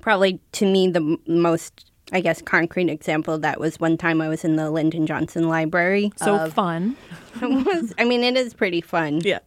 probably 0.00 0.40
to 0.52 0.66
me, 0.66 0.88
the 0.88 1.00
m- 1.00 1.18
most, 1.26 1.90
I 2.12 2.20
guess, 2.20 2.40
concrete 2.40 2.88
example 2.88 3.38
that 3.38 3.58
was 3.58 3.80
one 3.80 3.96
time 3.96 4.20
I 4.20 4.28
was 4.28 4.44
in 4.44 4.56
the 4.56 4.70
Lyndon 4.70 5.06
Johnson 5.06 5.48
Library. 5.48 6.12
So 6.16 6.36
of- 6.36 6.52
fun. 6.54 6.96
was, 7.42 7.92
I 7.98 8.04
mean, 8.04 8.22
it 8.22 8.36
is 8.36 8.54
pretty 8.54 8.80
fun 8.80 9.20
Yeah. 9.22 9.40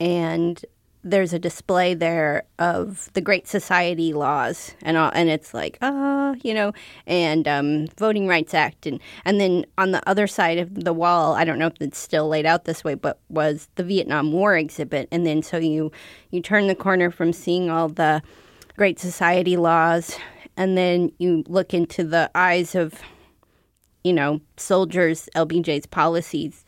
and 0.00 0.64
there's 1.06 1.34
a 1.34 1.38
display 1.38 1.92
there 1.92 2.44
of 2.58 3.10
the 3.12 3.20
Great 3.20 3.46
Society 3.46 4.14
laws, 4.14 4.74
and 4.80 4.96
all, 4.96 5.10
and 5.14 5.28
it's 5.28 5.52
like, 5.52 5.76
ah, 5.82 6.34
you 6.42 6.54
know, 6.54 6.72
and 7.06 7.46
um, 7.46 7.86
Voting 7.98 8.26
Rights 8.26 8.54
Act, 8.54 8.86
and 8.86 8.98
and 9.26 9.38
then 9.38 9.66
on 9.76 9.90
the 9.90 10.02
other 10.08 10.26
side 10.26 10.56
of 10.58 10.74
the 10.84 10.94
wall, 10.94 11.34
I 11.34 11.44
don't 11.44 11.58
know 11.58 11.66
if 11.66 11.74
it's 11.80 11.98
still 11.98 12.26
laid 12.28 12.46
out 12.46 12.64
this 12.64 12.82
way, 12.82 12.94
but 12.94 13.18
was 13.28 13.68
the 13.74 13.84
Vietnam 13.84 14.32
War 14.32 14.56
exhibit, 14.56 15.06
and 15.12 15.26
then 15.26 15.42
so 15.42 15.58
you 15.58 15.92
you 16.30 16.40
turn 16.40 16.68
the 16.68 16.74
corner 16.74 17.10
from 17.10 17.34
seeing 17.34 17.68
all 17.68 17.88
the 17.90 18.22
Great 18.78 18.98
Society 18.98 19.58
laws, 19.58 20.16
and 20.56 20.76
then 20.76 21.10
you 21.18 21.44
look 21.48 21.74
into 21.74 22.04
the 22.04 22.30
eyes 22.34 22.74
of, 22.74 22.94
you 24.02 24.12
know, 24.12 24.40
soldiers. 24.56 25.28
LBJ's 25.34 25.86
policies 25.86 26.64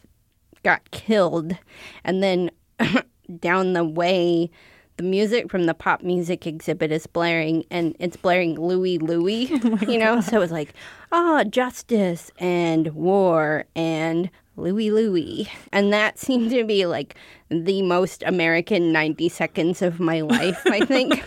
got 0.63 0.91
killed, 0.91 1.57
and 2.05 2.23
then 2.23 2.51
down 3.39 3.73
the 3.73 3.85
way, 3.85 4.51
the 4.97 5.03
music 5.03 5.51
from 5.51 5.67
the 5.67 5.75
pop 5.75 6.03
music 6.03 6.47
exhibit 6.47 6.91
is 6.91 7.07
blaring, 7.07 7.65
and 7.71 7.95
it's 7.99 8.17
blaring 8.17 8.55
Louie 8.59 8.99
Louie, 8.99 9.45
you 9.89 9.99
know. 9.99 10.21
So 10.21 10.41
it's 10.41 10.53
like, 10.53 10.75
ah, 11.13 11.45
justice 11.45 12.31
and 12.39 12.89
war 12.95 13.67
and 13.75 14.31
Louie 14.57 14.91
Louie, 14.91 15.49
and 15.73 15.93
that 15.93 16.19
seemed 16.27 16.51
to 16.51 16.65
be 16.65 16.87
like 16.87 17.15
the 17.49 17.83
most 17.83 18.23
American 18.27 18.93
ninety 18.93 19.29
seconds 19.29 19.83
of 19.83 20.01
my 20.01 20.23
life. 20.23 20.61
I 20.67 20.81
think. 20.85 21.23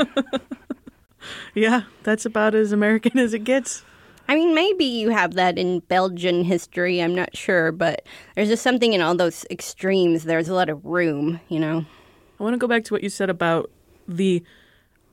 Yeah, 1.53 1.83
that's 2.03 2.25
about 2.25 2.55
as 2.55 2.71
American 2.71 3.17
as 3.19 3.33
it 3.33 3.43
gets. 3.43 3.83
I 4.27 4.35
mean, 4.35 4.53
maybe 4.53 4.85
you 4.85 5.09
have 5.09 5.33
that 5.33 5.57
in 5.57 5.79
Belgian 5.79 6.43
history. 6.43 7.01
I'm 7.01 7.15
not 7.15 7.35
sure, 7.35 7.71
but 7.71 8.05
there's 8.35 8.49
just 8.49 8.61
something 8.61 8.93
in 8.93 9.01
all 9.01 9.15
those 9.15 9.43
extremes. 9.49 10.23
There's 10.23 10.49
a 10.49 10.53
lot 10.53 10.69
of 10.69 10.85
room, 10.85 11.39
you 11.49 11.59
know. 11.59 11.85
I 12.39 12.43
want 12.43 12.53
to 12.53 12.59
go 12.59 12.67
back 12.67 12.83
to 12.85 12.93
what 12.93 13.01
you 13.01 13.09
said 13.09 13.29
about 13.29 13.71
the 14.07 14.43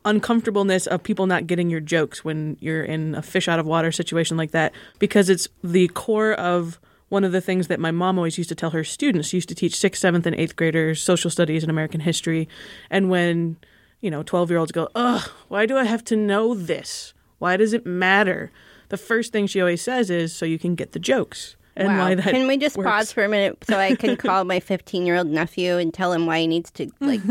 uncomfortableness 0.04 0.86
of 0.86 1.02
people 1.02 1.26
not 1.26 1.46
getting 1.46 1.68
your 1.70 1.80
jokes 1.80 2.24
when 2.24 2.56
you're 2.60 2.84
in 2.84 3.14
a 3.14 3.22
fish 3.22 3.48
out 3.48 3.58
of 3.58 3.66
water 3.66 3.90
situation 3.90 4.36
like 4.36 4.52
that 4.52 4.72
because 4.98 5.28
it's 5.28 5.48
the 5.64 5.88
core 5.88 6.34
of 6.34 6.78
one 7.08 7.24
of 7.24 7.32
the 7.32 7.40
things 7.40 7.68
that 7.68 7.80
my 7.80 7.90
mom 7.90 8.18
always 8.18 8.36
used 8.36 8.48
to 8.48 8.54
tell 8.54 8.70
her 8.70 8.84
students. 8.84 9.28
She 9.28 9.36
used 9.36 9.48
to 9.48 9.54
teach 9.54 9.76
sixth, 9.76 10.00
seventh, 10.00 10.26
and 10.26 10.36
eighth 10.36 10.56
graders 10.56 11.02
social 11.02 11.30
studies 11.30 11.62
and 11.62 11.70
American 11.70 12.00
history. 12.00 12.48
And 12.90 13.10
when, 13.10 13.56
you 14.00 14.10
know, 14.10 14.22
12 14.22 14.50
year 14.50 14.58
olds 14.58 14.72
go, 14.72 14.88
ugh, 14.94 15.28
why 15.48 15.66
do 15.66 15.76
I 15.76 15.84
have 15.84 16.04
to 16.04 16.16
know 16.16 16.54
this? 16.54 17.14
Why 17.38 17.56
does 17.56 17.72
it 17.72 17.86
matter? 17.86 18.50
The 18.88 18.96
first 18.96 19.32
thing 19.32 19.46
she 19.46 19.60
always 19.60 19.82
says 19.82 20.10
is 20.10 20.34
so 20.34 20.46
you 20.46 20.58
can 20.58 20.74
get 20.74 20.92
the 20.92 20.98
jokes. 20.98 21.56
And 21.78 21.88
wow. 21.88 21.98
why 21.98 22.14
that 22.14 22.30
Can 22.30 22.46
we 22.48 22.56
just 22.56 22.76
works. 22.78 22.88
pause 22.88 23.12
for 23.12 23.22
a 23.22 23.28
minute 23.28 23.62
so 23.64 23.78
I 23.78 23.94
can 23.96 24.16
call 24.16 24.44
my 24.44 24.60
15 24.60 25.04
year 25.04 25.16
old 25.16 25.26
nephew 25.26 25.76
and 25.76 25.92
tell 25.92 26.12
him 26.12 26.24
why 26.24 26.40
he 26.40 26.46
needs 26.46 26.70
to 26.72 26.88
like 27.00 27.24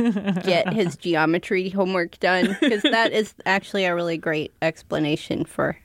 get 0.44 0.72
his 0.72 0.96
geometry 1.02 1.70
homework 1.70 2.20
done? 2.20 2.56
Because 2.60 2.84
that 2.84 3.12
is 3.12 3.34
actually 3.48 3.86
a 3.86 3.96
really 3.96 4.18
great 4.18 4.54
explanation 4.62 5.46
for 5.46 5.78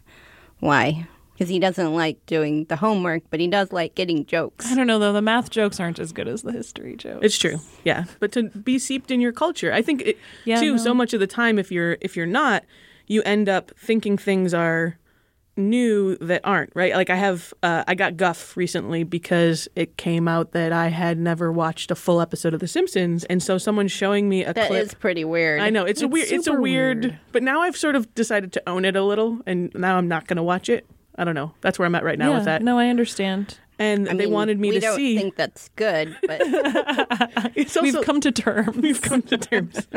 why. 0.58 1.08
Because 1.40 1.48
he 1.48 1.58
doesn't 1.58 1.94
like 1.94 2.26
doing 2.26 2.66
the 2.66 2.76
homework, 2.76 3.22
but 3.30 3.40
he 3.40 3.48
does 3.48 3.72
like 3.72 3.94
getting 3.94 4.26
jokes. 4.26 4.70
I 4.70 4.74
don't 4.74 4.86
know 4.86 4.98
though. 4.98 5.14
The 5.14 5.22
math 5.22 5.48
jokes 5.48 5.80
aren't 5.80 5.98
as 5.98 6.12
good 6.12 6.28
as 6.28 6.42
the 6.42 6.52
history 6.52 6.96
jokes. 6.96 7.24
It's 7.24 7.38
true, 7.38 7.60
yeah. 7.82 8.04
But 8.18 8.32
to 8.32 8.50
be 8.50 8.78
seeped 8.78 9.10
in 9.10 9.22
your 9.22 9.32
culture, 9.32 9.72
I 9.72 9.80
think 9.80 10.02
it, 10.02 10.18
Yeah, 10.44 10.60
too. 10.60 10.72
no. 10.72 10.76
So 10.76 10.92
much 10.92 11.14
of 11.14 11.20
the 11.20 11.26
time, 11.26 11.58
if 11.58 11.72
you're 11.72 11.96
if 12.02 12.14
you're 12.14 12.26
not, 12.26 12.64
you 13.06 13.22
end 13.22 13.48
up 13.48 13.70
thinking 13.78 14.18
things 14.18 14.52
are 14.52 14.98
new 15.56 16.14
that 16.18 16.42
aren't 16.44 16.72
right. 16.74 16.94
Like 16.94 17.08
I 17.08 17.16
have, 17.16 17.54
uh, 17.62 17.84
I 17.88 17.94
got 17.94 18.18
Guff 18.18 18.54
recently 18.54 19.02
because 19.04 19.66
it 19.74 19.96
came 19.96 20.28
out 20.28 20.52
that 20.52 20.72
I 20.72 20.88
had 20.88 21.18
never 21.18 21.50
watched 21.50 21.90
a 21.90 21.94
full 21.94 22.20
episode 22.20 22.52
of 22.52 22.60
The 22.60 22.68
Simpsons, 22.68 23.24
and 23.24 23.42
so 23.42 23.56
someone's 23.56 23.92
showing 23.92 24.28
me 24.28 24.44
a 24.44 24.52
That 24.52 24.68
clip. 24.68 24.82
is 24.82 24.92
pretty 24.92 25.24
weird. 25.24 25.62
I 25.62 25.70
know 25.70 25.86
it's, 25.86 26.02
a 26.02 26.08
weird. 26.08 26.30
It's 26.30 26.46
a 26.46 26.52
weird, 26.52 27.04
weird. 27.04 27.18
But 27.32 27.42
now 27.42 27.62
I've 27.62 27.78
sort 27.78 27.94
of 27.96 28.14
decided 28.14 28.52
to 28.52 28.62
own 28.68 28.84
it 28.84 28.94
a 28.94 29.02
little, 29.02 29.40
and 29.46 29.70
now 29.74 29.96
I'm 29.96 30.06
not 30.08 30.26
going 30.26 30.36
to 30.36 30.42
watch 30.42 30.68
it. 30.68 30.86
I 31.16 31.24
don't 31.24 31.34
know. 31.34 31.52
That's 31.60 31.78
where 31.78 31.86
I'm 31.86 31.94
at 31.94 32.04
right 32.04 32.18
now 32.18 32.30
yeah, 32.30 32.36
with 32.36 32.44
that. 32.46 32.62
No, 32.62 32.78
I 32.78 32.88
understand. 32.88 33.58
And 33.78 34.08
I 34.08 34.12
they 34.12 34.24
mean, 34.26 34.32
wanted 34.32 34.60
me 34.60 34.68
we 34.68 34.74
to 34.74 34.80
don't 34.80 34.96
see. 34.96 35.16
think 35.16 35.36
that's 35.36 35.70
good, 35.76 36.16
but 36.26 36.40
it's 37.54 37.76
also, 37.76 37.82
We've 37.82 38.04
come 38.04 38.20
to 38.20 38.30
terms. 38.30 38.76
We've 38.82 39.00
come 39.00 39.22
to 39.22 39.38
terms. 39.38 39.88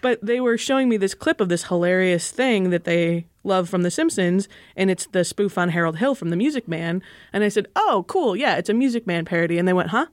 but 0.00 0.24
they 0.24 0.40
were 0.40 0.56
showing 0.56 0.88
me 0.88 0.96
this 0.96 1.14
clip 1.14 1.40
of 1.40 1.48
this 1.48 1.64
hilarious 1.64 2.30
thing 2.30 2.70
that 2.70 2.84
they 2.84 3.26
love 3.42 3.68
from 3.68 3.82
The 3.82 3.90
Simpsons, 3.90 4.48
and 4.76 4.88
it's 4.90 5.06
the 5.06 5.24
spoof 5.24 5.58
on 5.58 5.70
Harold 5.70 5.96
Hill 5.98 6.14
from 6.14 6.30
The 6.30 6.36
Music 6.36 6.68
Man. 6.68 7.02
And 7.32 7.42
I 7.42 7.48
said, 7.48 7.66
"Oh, 7.74 8.04
cool, 8.06 8.36
yeah, 8.36 8.54
it's 8.56 8.68
a 8.70 8.74
Music 8.74 9.04
Man 9.06 9.24
parody." 9.24 9.58
And 9.58 9.66
they 9.66 9.72
went, 9.72 9.90
"Huh?" 9.90 10.06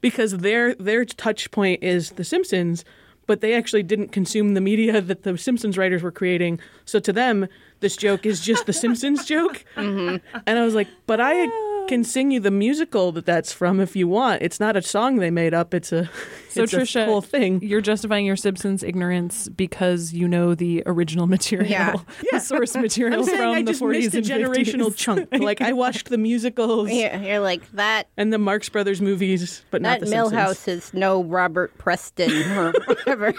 Because 0.00 0.38
their 0.38 0.74
their 0.76 1.04
touch 1.04 1.50
point 1.50 1.82
is 1.82 2.12
The 2.12 2.24
Simpsons, 2.24 2.84
but 3.26 3.42
they 3.42 3.52
actually 3.52 3.82
didn't 3.82 4.08
consume 4.08 4.54
the 4.54 4.60
media 4.62 5.00
that 5.02 5.22
the 5.22 5.36
Simpsons 5.36 5.76
writers 5.76 6.02
were 6.02 6.10
creating. 6.10 6.60
So 6.86 6.98
to 7.00 7.12
them, 7.12 7.46
this 7.80 7.96
joke 7.96 8.24
is 8.26 8.40
just 8.40 8.66
the 8.66 8.72
Simpsons 8.72 9.24
joke. 9.24 9.64
Mm-hmm. 9.76 10.16
And 10.46 10.58
I 10.58 10.64
was 10.64 10.74
like, 10.74 10.88
"But 11.06 11.20
I." 11.20 11.48
Can 11.88 12.04
sing 12.04 12.30
you 12.30 12.38
the 12.38 12.52
musical 12.52 13.10
that 13.12 13.26
that's 13.26 13.52
from 13.52 13.80
if 13.80 13.96
you 13.96 14.06
want. 14.06 14.42
It's 14.42 14.60
not 14.60 14.76
a 14.76 14.82
song 14.82 15.16
they 15.16 15.30
made 15.32 15.52
up. 15.52 15.74
It's 15.74 15.90
a 15.90 16.08
So 16.48 16.62
it's 16.62 16.72
Tricia, 16.72 17.02
a 17.02 17.06
whole 17.06 17.20
thing. 17.20 17.60
You're 17.64 17.80
justifying 17.80 18.24
your 18.24 18.36
Simpsons 18.36 18.84
ignorance 18.84 19.48
because 19.48 20.12
you 20.12 20.28
know 20.28 20.54
the 20.54 20.84
original 20.86 21.26
material, 21.26 21.68
Yeah. 21.68 21.96
the 22.30 22.38
source 22.38 22.76
material 22.76 23.20
I'm 23.20 23.24
saying 23.24 23.38
from 23.38 23.48
I 23.48 23.62
the 23.62 23.72
just 23.72 23.82
40s 23.82 23.90
missed 24.14 24.14
a 24.14 24.20
generational 24.34 24.90
50s. 24.92 24.96
chunk. 24.96 25.28
Like 25.40 25.60
I 25.62 25.72
watched 25.72 26.10
the 26.10 26.18
musicals 26.18 26.92
you're, 26.92 27.12
you're 27.16 27.40
like 27.40 27.68
that. 27.72 28.06
and 28.16 28.32
the 28.32 28.38
Marx 28.38 28.68
Brothers 28.68 29.00
movies, 29.00 29.64
but 29.72 29.82
not 29.82 29.98
That 29.98 30.10
the 30.10 30.14
Milhouse 30.14 30.56
Simpsons. 30.58 30.84
is 30.84 30.94
no 30.94 31.24
Robert 31.24 31.76
Preston 31.78 32.30
or 32.56 32.72
whatever. 32.86 33.34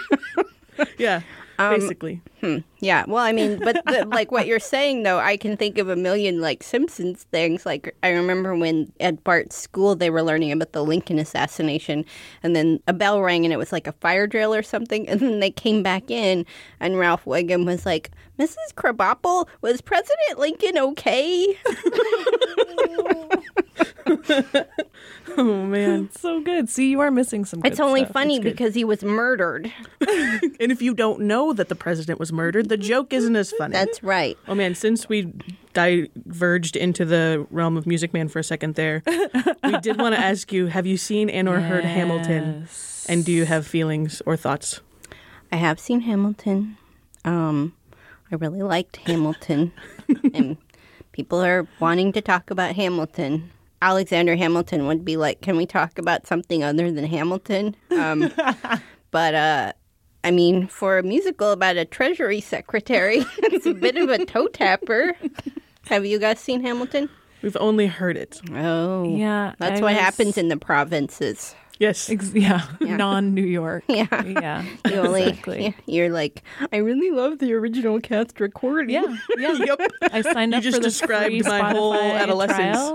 Yeah, 0.98 1.22
Um, 1.62 1.80
basically. 1.80 2.20
Yeah, 2.80 3.04
well, 3.06 3.22
I 3.22 3.30
mean, 3.30 3.60
but 3.62 3.80
the, 3.86 4.04
like 4.06 4.32
what 4.32 4.48
you're 4.48 4.58
saying 4.58 5.04
though, 5.04 5.18
I 5.20 5.36
can 5.36 5.56
think 5.56 5.78
of 5.78 5.88
a 5.88 5.94
million 5.94 6.40
like 6.40 6.64
Simpsons 6.64 7.22
things. 7.30 7.64
Like 7.64 7.94
I 8.02 8.08
remember 8.08 8.56
when 8.56 8.92
at 8.98 9.22
Bart's 9.22 9.56
school 9.56 9.94
they 9.94 10.10
were 10.10 10.22
learning 10.22 10.50
about 10.50 10.72
the 10.72 10.84
Lincoln 10.84 11.20
assassination, 11.20 12.04
and 12.42 12.56
then 12.56 12.80
a 12.88 12.92
bell 12.92 13.22
rang 13.22 13.44
and 13.44 13.52
it 13.52 13.58
was 13.58 13.70
like 13.70 13.86
a 13.86 13.92
fire 13.92 14.26
drill 14.26 14.52
or 14.52 14.62
something, 14.62 15.08
and 15.08 15.20
then 15.20 15.38
they 15.40 15.50
came 15.50 15.82
back 15.82 16.10
in, 16.10 16.44
and 16.80 16.98
Ralph 16.98 17.24
Wiggum 17.24 17.64
was 17.64 17.86
like, 17.86 18.10
"Mrs. 18.38 18.74
Krabappel, 18.74 19.46
was 19.60 19.80
President 19.80 20.38
Lincoln 20.38 20.78
okay?" 20.78 21.58
Oh 25.38 25.64
man! 25.66 26.04
It's 26.04 26.20
so 26.28 26.40
good. 26.40 26.68
See, 26.68 26.90
you 26.90 27.00
are 27.00 27.10
missing 27.10 27.44
some. 27.44 27.60
Good 27.60 27.72
It's 27.72 27.80
only 27.80 28.02
stuff. 28.02 28.12
funny 28.12 28.36
It's 28.36 28.44
because 28.44 28.74
he 28.74 28.84
was 28.84 29.02
murdered. 29.02 29.72
and 30.00 30.70
if 30.72 30.82
you 30.82 30.94
don't 30.94 31.20
know 31.20 31.52
that 31.54 31.68
the 31.68 31.74
president 31.74 32.18
was 32.20 32.32
murdered, 32.32 32.68
the 32.68 32.76
joke 32.76 33.12
isn't 33.12 33.34
as 33.34 33.50
funny. 33.52 33.72
That's 33.72 34.02
right. 34.02 34.36
oh 34.46 34.54
man! 34.54 34.74
Since 34.74 35.08
we 35.08 35.32
diverged 35.72 36.76
into 36.76 37.04
the 37.04 37.46
realm 37.50 37.76
of 37.76 37.86
Music 37.86 38.12
Man 38.12 38.28
for 38.28 38.38
a 38.40 38.44
second 38.44 38.74
there, 38.74 39.02
we 39.64 39.78
did 39.80 39.98
want 39.98 40.14
to 40.14 40.20
ask 40.20 40.52
you: 40.52 40.66
Have 40.66 40.86
you 40.86 40.96
seen 40.96 41.30
and 41.30 41.48
or 41.48 41.60
heard 41.60 41.84
Hamilton? 41.84 42.68
And 43.08 43.24
do 43.24 43.32
you 43.32 43.44
have 43.46 43.66
feelings 43.66 44.22
or 44.26 44.36
thoughts? 44.36 44.80
I 45.50 45.56
have 45.56 45.80
seen 45.80 46.00
Hamilton. 46.02 46.76
Um, 47.24 47.74
I 48.30 48.36
really 48.36 48.62
liked 48.62 48.96
Hamilton, 48.98 49.72
and 50.34 50.56
people 51.12 51.42
are 51.42 51.66
wanting 51.80 52.12
to 52.12 52.20
talk 52.20 52.50
about 52.50 52.74
Hamilton. 52.76 53.50
Alexander 53.82 54.36
Hamilton 54.36 54.86
would 54.86 55.04
be 55.04 55.16
like, 55.16 55.40
"Can 55.42 55.56
we 55.56 55.66
talk 55.66 55.98
about 55.98 56.26
something 56.26 56.62
other 56.64 56.90
than 56.90 57.04
Hamilton?" 57.04 57.74
Um, 57.90 58.32
but 59.10 59.34
uh, 59.34 59.72
I 60.24 60.30
mean, 60.30 60.68
for 60.68 60.98
a 60.98 61.02
musical 61.02 61.50
about 61.50 61.76
a 61.76 61.84
Treasury 61.84 62.40
Secretary, 62.40 63.18
it's 63.38 63.66
a 63.66 63.74
bit 63.74 63.96
of 63.96 64.08
a 64.08 64.24
toe 64.24 64.46
tapper. 64.46 65.14
Have 65.88 66.06
you 66.06 66.18
guys 66.20 66.38
seen 66.38 66.62
Hamilton? 66.62 67.10
We've 67.42 67.56
only 67.58 67.88
heard 67.88 68.16
it. 68.16 68.40
Oh, 68.54 69.16
Yeah, 69.16 69.54
That's 69.58 69.80
I 69.80 69.82
what 69.82 69.94
was- 69.94 70.00
happens 70.00 70.38
in 70.38 70.46
the 70.48 70.56
provinces. 70.56 71.56
Yes. 71.80 72.08
Ex- 72.08 72.32
yeah, 72.32 72.62
Yeah. 72.80 72.96
non-New 72.96 73.42
York. 73.42 73.82
Yeah. 73.88 74.06
yeah, 74.24 74.64
You 74.88 74.94
only, 74.98 75.24
exactly. 75.24 75.74
you're 75.86 76.10
like, 76.10 76.42
I 76.72 76.76
really 76.76 77.10
love 77.10 77.40
the 77.40 77.52
original 77.54 77.98
cast 78.00 78.38
recording. 78.38 78.94
Yeah, 78.94 79.16
yeah. 79.36 79.54
Yep. 79.54 79.80
I 80.12 80.22
signed 80.22 80.52
You 80.52 80.58
up 80.58 80.62
just 80.62 80.76
for 80.76 80.82
the 80.82 80.86
just 80.88 81.00
described 81.00 81.30
free 81.32 81.42
my 81.42 81.72
whole 81.72 81.94
adolescence. 81.94 82.92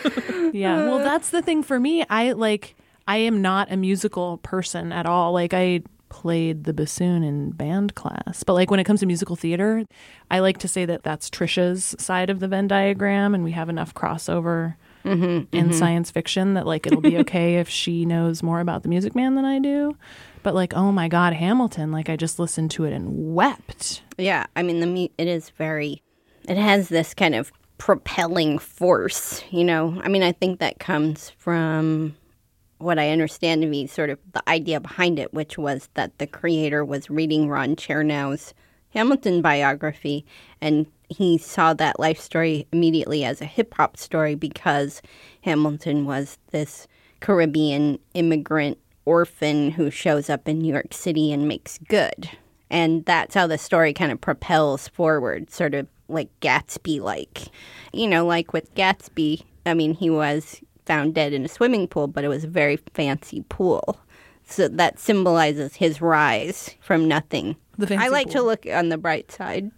yeah, 0.52 0.84
well, 0.84 0.98
that's 0.98 1.30
the 1.30 1.42
thing 1.42 1.62
for 1.62 1.78
me. 1.78 2.04
I 2.08 2.32
like. 2.32 2.76
I 3.08 3.16
am 3.16 3.42
not 3.42 3.72
a 3.72 3.76
musical 3.76 4.38
person 4.38 4.92
at 4.92 5.06
all. 5.06 5.32
Like 5.32 5.52
I 5.52 5.82
played 6.08 6.64
the 6.64 6.72
bassoon 6.72 7.24
in 7.24 7.50
band 7.50 7.94
class, 7.96 8.44
but 8.44 8.52
like 8.52 8.70
when 8.70 8.78
it 8.78 8.84
comes 8.84 9.00
to 9.00 9.06
musical 9.06 9.34
theater, 9.34 9.84
I 10.30 10.38
like 10.38 10.58
to 10.58 10.68
say 10.68 10.84
that 10.84 11.02
that's 11.02 11.28
Tricia's 11.28 11.96
side 11.98 12.30
of 12.30 12.38
the 12.38 12.46
Venn 12.46 12.68
diagram, 12.68 13.34
and 13.34 13.42
we 13.42 13.52
have 13.52 13.68
enough 13.68 13.94
crossover. 13.94 14.76
Mm-hmm, 15.04 15.24
in 15.24 15.46
mm-hmm. 15.50 15.72
science 15.72 16.12
fiction 16.12 16.54
that 16.54 16.64
like 16.64 16.86
it'll 16.86 17.00
be 17.00 17.18
okay 17.22 17.56
if 17.56 17.68
she 17.68 18.04
knows 18.04 18.40
more 18.40 18.60
about 18.60 18.84
the 18.84 18.88
music 18.88 19.16
man 19.16 19.34
than 19.34 19.44
I 19.44 19.58
do. 19.58 19.96
But 20.44 20.54
like, 20.54 20.74
oh 20.74 20.92
my 20.92 21.08
god, 21.08 21.32
Hamilton, 21.32 21.90
like 21.90 22.08
I 22.08 22.14
just 22.14 22.38
listened 22.38 22.70
to 22.72 22.84
it 22.84 22.92
and 22.92 23.34
wept. 23.34 24.02
Yeah, 24.16 24.46
I 24.54 24.62
mean 24.62 24.78
the 24.78 25.10
it 25.18 25.26
is 25.26 25.50
very 25.50 26.02
it 26.48 26.56
has 26.56 26.88
this 26.88 27.14
kind 27.14 27.34
of 27.34 27.52
propelling 27.82 28.60
force, 28.60 29.42
you 29.50 29.64
know. 29.64 30.00
I 30.04 30.08
mean, 30.08 30.22
I 30.22 30.30
think 30.30 30.60
that 30.60 30.78
comes 30.78 31.30
from 31.30 32.14
what 32.78 32.96
I 32.96 33.10
understand 33.10 33.60
to 33.62 33.68
be 33.68 33.88
sort 33.88 34.08
of 34.08 34.20
the 34.34 34.48
idea 34.48 34.78
behind 34.78 35.18
it, 35.18 35.34
which 35.34 35.58
was 35.58 35.88
that 35.94 36.16
the 36.18 36.28
creator 36.28 36.84
was 36.84 37.10
reading 37.10 37.48
Ron 37.48 37.74
Chernow's 37.74 38.54
Hamilton 38.90 39.42
biography 39.42 40.24
and 40.60 40.86
he 41.08 41.36
saw 41.36 41.74
that 41.74 41.98
life 41.98 42.20
story 42.20 42.68
immediately 42.72 43.24
as 43.24 43.40
a 43.40 43.46
hip 43.46 43.74
hop 43.74 43.96
story 43.96 44.36
because 44.36 45.02
Hamilton 45.40 46.04
was 46.04 46.38
this 46.52 46.86
Caribbean 47.18 47.98
immigrant 48.14 48.78
orphan 49.06 49.72
who 49.72 49.90
shows 49.90 50.30
up 50.30 50.46
in 50.46 50.60
New 50.60 50.72
York 50.72 50.94
City 50.94 51.32
and 51.32 51.48
makes 51.48 51.78
good. 51.88 52.30
And 52.70 53.04
that's 53.06 53.34
how 53.34 53.48
the 53.48 53.58
story 53.58 53.92
kind 53.92 54.12
of 54.12 54.20
propels 54.20 54.86
forward, 54.86 55.50
sort 55.50 55.74
of 55.74 55.88
like 56.08 56.28
Gatsby 56.40 57.00
like. 57.00 57.48
You 57.92 58.06
know, 58.08 58.26
like 58.26 58.52
with 58.52 58.74
Gatsby, 58.74 59.42
I 59.66 59.74
mean, 59.74 59.94
he 59.94 60.10
was 60.10 60.60
found 60.86 61.14
dead 61.14 61.32
in 61.32 61.44
a 61.44 61.48
swimming 61.48 61.86
pool, 61.86 62.06
but 62.08 62.24
it 62.24 62.28
was 62.28 62.44
a 62.44 62.48
very 62.48 62.76
fancy 62.94 63.44
pool. 63.48 63.98
So 64.44 64.68
that 64.68 64.98
symbolizes 64.98 65.76
his 65.76 66.00
rise 66.00 66.74
from 66.80 67.06
nothing. 67.08 67.56
The 67.78 67.86
fancy 67.86 68.04
I 68.04 68.08
like 68.08 68.30
to 68.30 68.42
look 68.42 68.66
on 68.66 68.88
the 68.88 68.98
bright 68.98 69.30
side. 69.30 69.70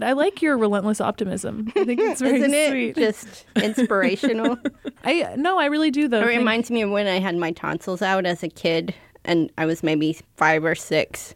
I 0.00 0.12
like 0.12 0.42
your 0.42 0.56
relentless 0.56 1.00
optimism. 1.00 1.72
I 1.76 1.84
think 1.84 2.00
it's 2.00 2.20
very 2.22 2.38
Isn't 2.38 2.54
it 2.54 2.70
sweet. 2.70 2.96
just 2.96 3.44
inspirational? 3.56 4.56
I 5.04 5.34
no, 5.36 5.58
I 5.58 5.66
really 5.66 5.90
do 5.90 6.08
though. 6.08 6.20
It 6.22 6.26
reminds 6.38 6.70
me 6.70 6.82
of 6.82 6.90
when 6.90 7.06
I 7.06 7.18
had 7.18 7.36
my 7.36 7.50
tonsils 7.52 8.00
out 8.02 8.24
as 8.24 8.42
a 8.42 8.48
kid, 8.48 8.94
and 9.24 9.50
I 9.58 9.66
was 9.66 9.82
maybe 9.82 10.18
five 10.36 10.64
or 10.64 10.74
six, 10.74 11.34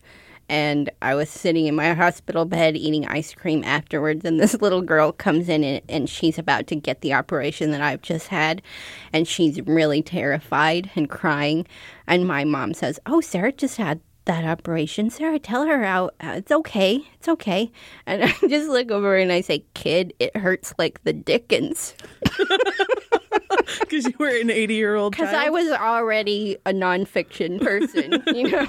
and 0.52 0.90
I 1.00 1.14
was 1.14 1.30
sitting 1.30 1.64
in 1.64 1.74
my 1.74 1.94
hospital 1.94 2.44
bed 2.44 2.76
eating 2.76 3.06
ice 3.06 3.32
cream 3.32 3.64
afterwards, 3.64 4.22
and 4.22 4.38
this 4.38 4.60
little 4.60 4.82
girl 4.82 5.10
comes 5.10 5.48
in 5.48 5.64
and, 5.64 5.80
and 5.88 6.10
she's 6.10 6.38
about 6.38 6.66
to 6.66 6.76
get 6.76 7.00
the 7.00 7.14
operation 7.14 7.70
that 7.70 7.80
I've 7.80 8.02
just 8.02 8.28
had, 8.28 8.60
and 9.14 9.26
she's 9.26 9.62
really 9.62 10.02
terrified 10.02 10.90
and 10.94 11.08
crying, 11.08 11.66
and 12.06 12.28
my 12.28 12.44
mom 12.44 12.74
says, 12.74 13.00
"Oh, 13.06 13.20
Sarah 13.22 13.52
just 13.52 13.78
had." 13.78 14.00
That 14.26 14.44
operation, 14.44 15.10
Sarah, 15.10 15.40
tell 15.40 15.66
her 15.66 15.82
how 15.82 16.10
uh, 16.20 16.34
it's 16.36 16.52
okay. 16.52 17.00
It's 17.14 17.26
okay. 17.26 17.72
And 18.06 18.22
I 18.26 18.30
just 18.46 18.68
look 18.68 18.92
over 18.92 19.16
and 19.16 19.32
I 19.32 19.40
say, 19.40 19.64
Kid, 19.74 20.14
it 20.20 20.36
hurts 20.36 20.72
like 20.78 21.02
the 21.02 21.12
Dickens. 21.12 21.96
Because 23.80 24.06
you 24.06 24.14
were 24.18 24.28
an 24.28 24.50
80 24.50 24.74
year 24.74 24.94
old 24.96 25.12
Because 25.12 25.34
I 25.34 25.50
was 25.50 25.70
already 25.70 26.56
a 26.66 26.72
nonfiction 26.72 27.60
person, 27.60 28.22
you 28.34 28.50
know. 28.50 28.64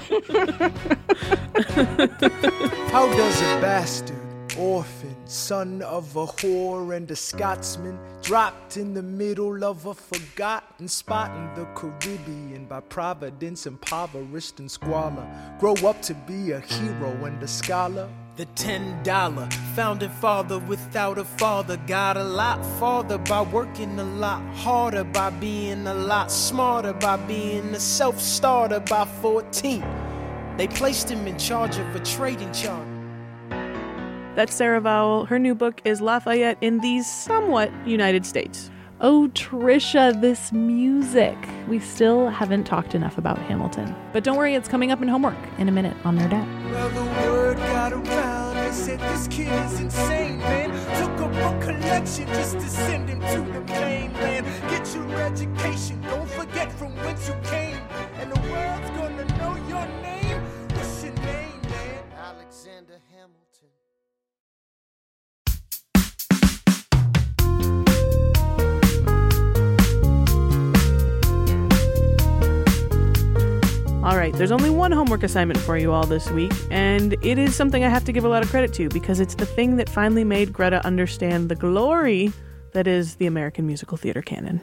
How 2.90 3.06
does 3.06 3.40
a 3.40 3.60
bastard, 3.60 4.16
orphan, 4.58 5.14
son 5.26 5.82
of 5.82 6.16
a 6.16 6.26
whore 6.26 6.96
and 6.96 7.10
a 7.10 7.16
Scotsman, 7.16 7.98
dropped 8.22 8.76
in 8.76 8.94
the 8.94 9.02
middle 9.02 9.64
of 9.64 9.86
a 9.86 9.94
forgotten 9.94 10.88
spot 10.88 11.30
in 11.36 11.62
the 11.62 11.66
Caribbean 11.74 12.66
by 12.66 12.80
providence, 12.80 13.66
impoverished 13.66 14.60
and 14.60 14.70
squalor, 14.70 15.26
grow 15.58 15.74
up 15.86 16.00
to 16.02 16.14
be 16.14 16.52
a 16.52 16.60
hero 16.60 17.24
and 17.24 17.42
a 17.42 17.48
scholar? 17.48 18.08
The 18.36 18.46
ten 18.56 19.00
dollar 19.04 19.48
founding 19.76 20.10
father 20.10 20.58
without 20.58 21.18
a 21.18 21.24
father 21.24 21.76
got 21.86 22.16
a 22.16 22.24
lot 22.24 22.66
farther 22.80 23.16
by 23.16 23.42
working 23.42 23.96
a 24.00 24.02
lot 24.02 24.42
harder, 24.56 25.04
by 25.04 25.30
being 25.30 25.86
a 25.86 25.94
lot 25.94 26.32
smarter, 26.32 26.94
by 26.94 27.16
being 27.16 27.72
a 27.76 27.78
self 27.78 28.20
starter 28.20 28.80
by 28.80 29.04
14. 29.04 29.84
They 30.56 30.66
placed 30.66 31.08
him 31.08 31.28
in 31.28 31.38
charge 31.38 31.78
of 31.78 31.94
a 31.94 32.00
trading 32.00 32.52
charter. 32.52 32.90
That's 34.34 34.52
Sarah 34.52 34.80
Vowell. 34.80 35.28
Her 35.28 35.38
new 35.38 35.54
book 35.54 35.80
is 35.84 36.00
Lafayette 36.00 36.58
in 36.60 36.80
the 36.80 37.02
somewhat 37.02 37.70
United 37.86 38.26
States. 38.26 38.68
Oh, 39.00 39.30
Tricia, 39.34 40.20
this 40.20 40.50
music. 40.50 41.36
We 41.68 41.78
still 41.78 42.30
haven't 42.30 42.64
talked 42.64 42.96
enough 42.96 43.16
about 43.16 43.38
Hamilton. 43.38 43.94
But 44.12 44.24
don't 44.24 44.36
worry, 44.36 44.56
it's 44.56 44.68
coming 44.68 44.90
up 44.90 45.00
in 45.02 45.06
homework 45.06 45.38
in 45.58 45.68
a 45.68 45.72
minute 45.72 45.96
on 46.04 46.18
Nerdette. 46.18 46.72
Well, 46.72 46.88
the 46.88 47.33
word 47.54 47.66
got 47.68 47.92
around. 47.92 48.56
They 48.56 48.72
said 48.72 49.00
this 49.00 49.28
kid 49.28 49.48
is 49.48 49.80
insane, 49.80 50.38
man. 50.38 50.70
Took 50.98 51.20
a 51.20 51.64
collection 51.64 52.26
just 52.28 52.54
to 52.54 52.68
send 52.68 53.08
him 53.08 53.20
to 53.20 53.52
the 53.52 53.60
mainland. 53.72 54.46
Get 54.68 54.94
your 54.94 55.10
education. 55.20 56.00
Don't 56.02 56.28
forget 56.30 56.72
from 56.72 56.94
whence 56.96 57.28
you 57.28 57.34
came. 57.44 57.80
And 58.18 58.32
the 58.32 58.40
world's 58.50 58.90
gonna 58.90 59.24
know 59.38 59.56
your 59.68 59.86
name. 60.02 60.42
What's 60.74 61.04
your 61.04 61.14
name, 61.14 61.60
man? 61.62 62.02
Alexander 62.18 63.00
Hamilton. 63.10 63.43
All 74.04 74.18
right, 74.18 74.34
there's 74.34 74.52
only 74.52 74.68
one 74.68 74.92
homework 74.92 75.22
assignment 75.22 75.58
for 75.58 75.78
you 75.78 75.90
all 75.90 76.04
this 76.04 76.30
week, 76.30 76.52
and 76.70 77.14
it 77.22 77.38
is 77.38 77.54
something 77.54 77.84
I 77.84 77.88
have 77.88 78.04
to 78.04 78.12
give 78.12 78.22
a 78.22 78.28
lot 78.28 78.42
of 78.42 78.50
credit 78.50 78.74
to 78.74 78.90
because 78.90 79.18
it's 79.18 79.34
the 79.34 79.46
thing 79.46 79.78
that 79.78 79.88
finally 79.88 80.24
made 80.24 80.52
Greta 80.52 80.84
understand 80.84 81.48
the 81.48 81.54
glory 81.54 82.30
that 82.74 82.86
is 82.86 83.14
the 83.14 83.24
American 83.24 83.66
musical 83.66 83.96
theater 83.96 84.20
canon. 84.20 84.60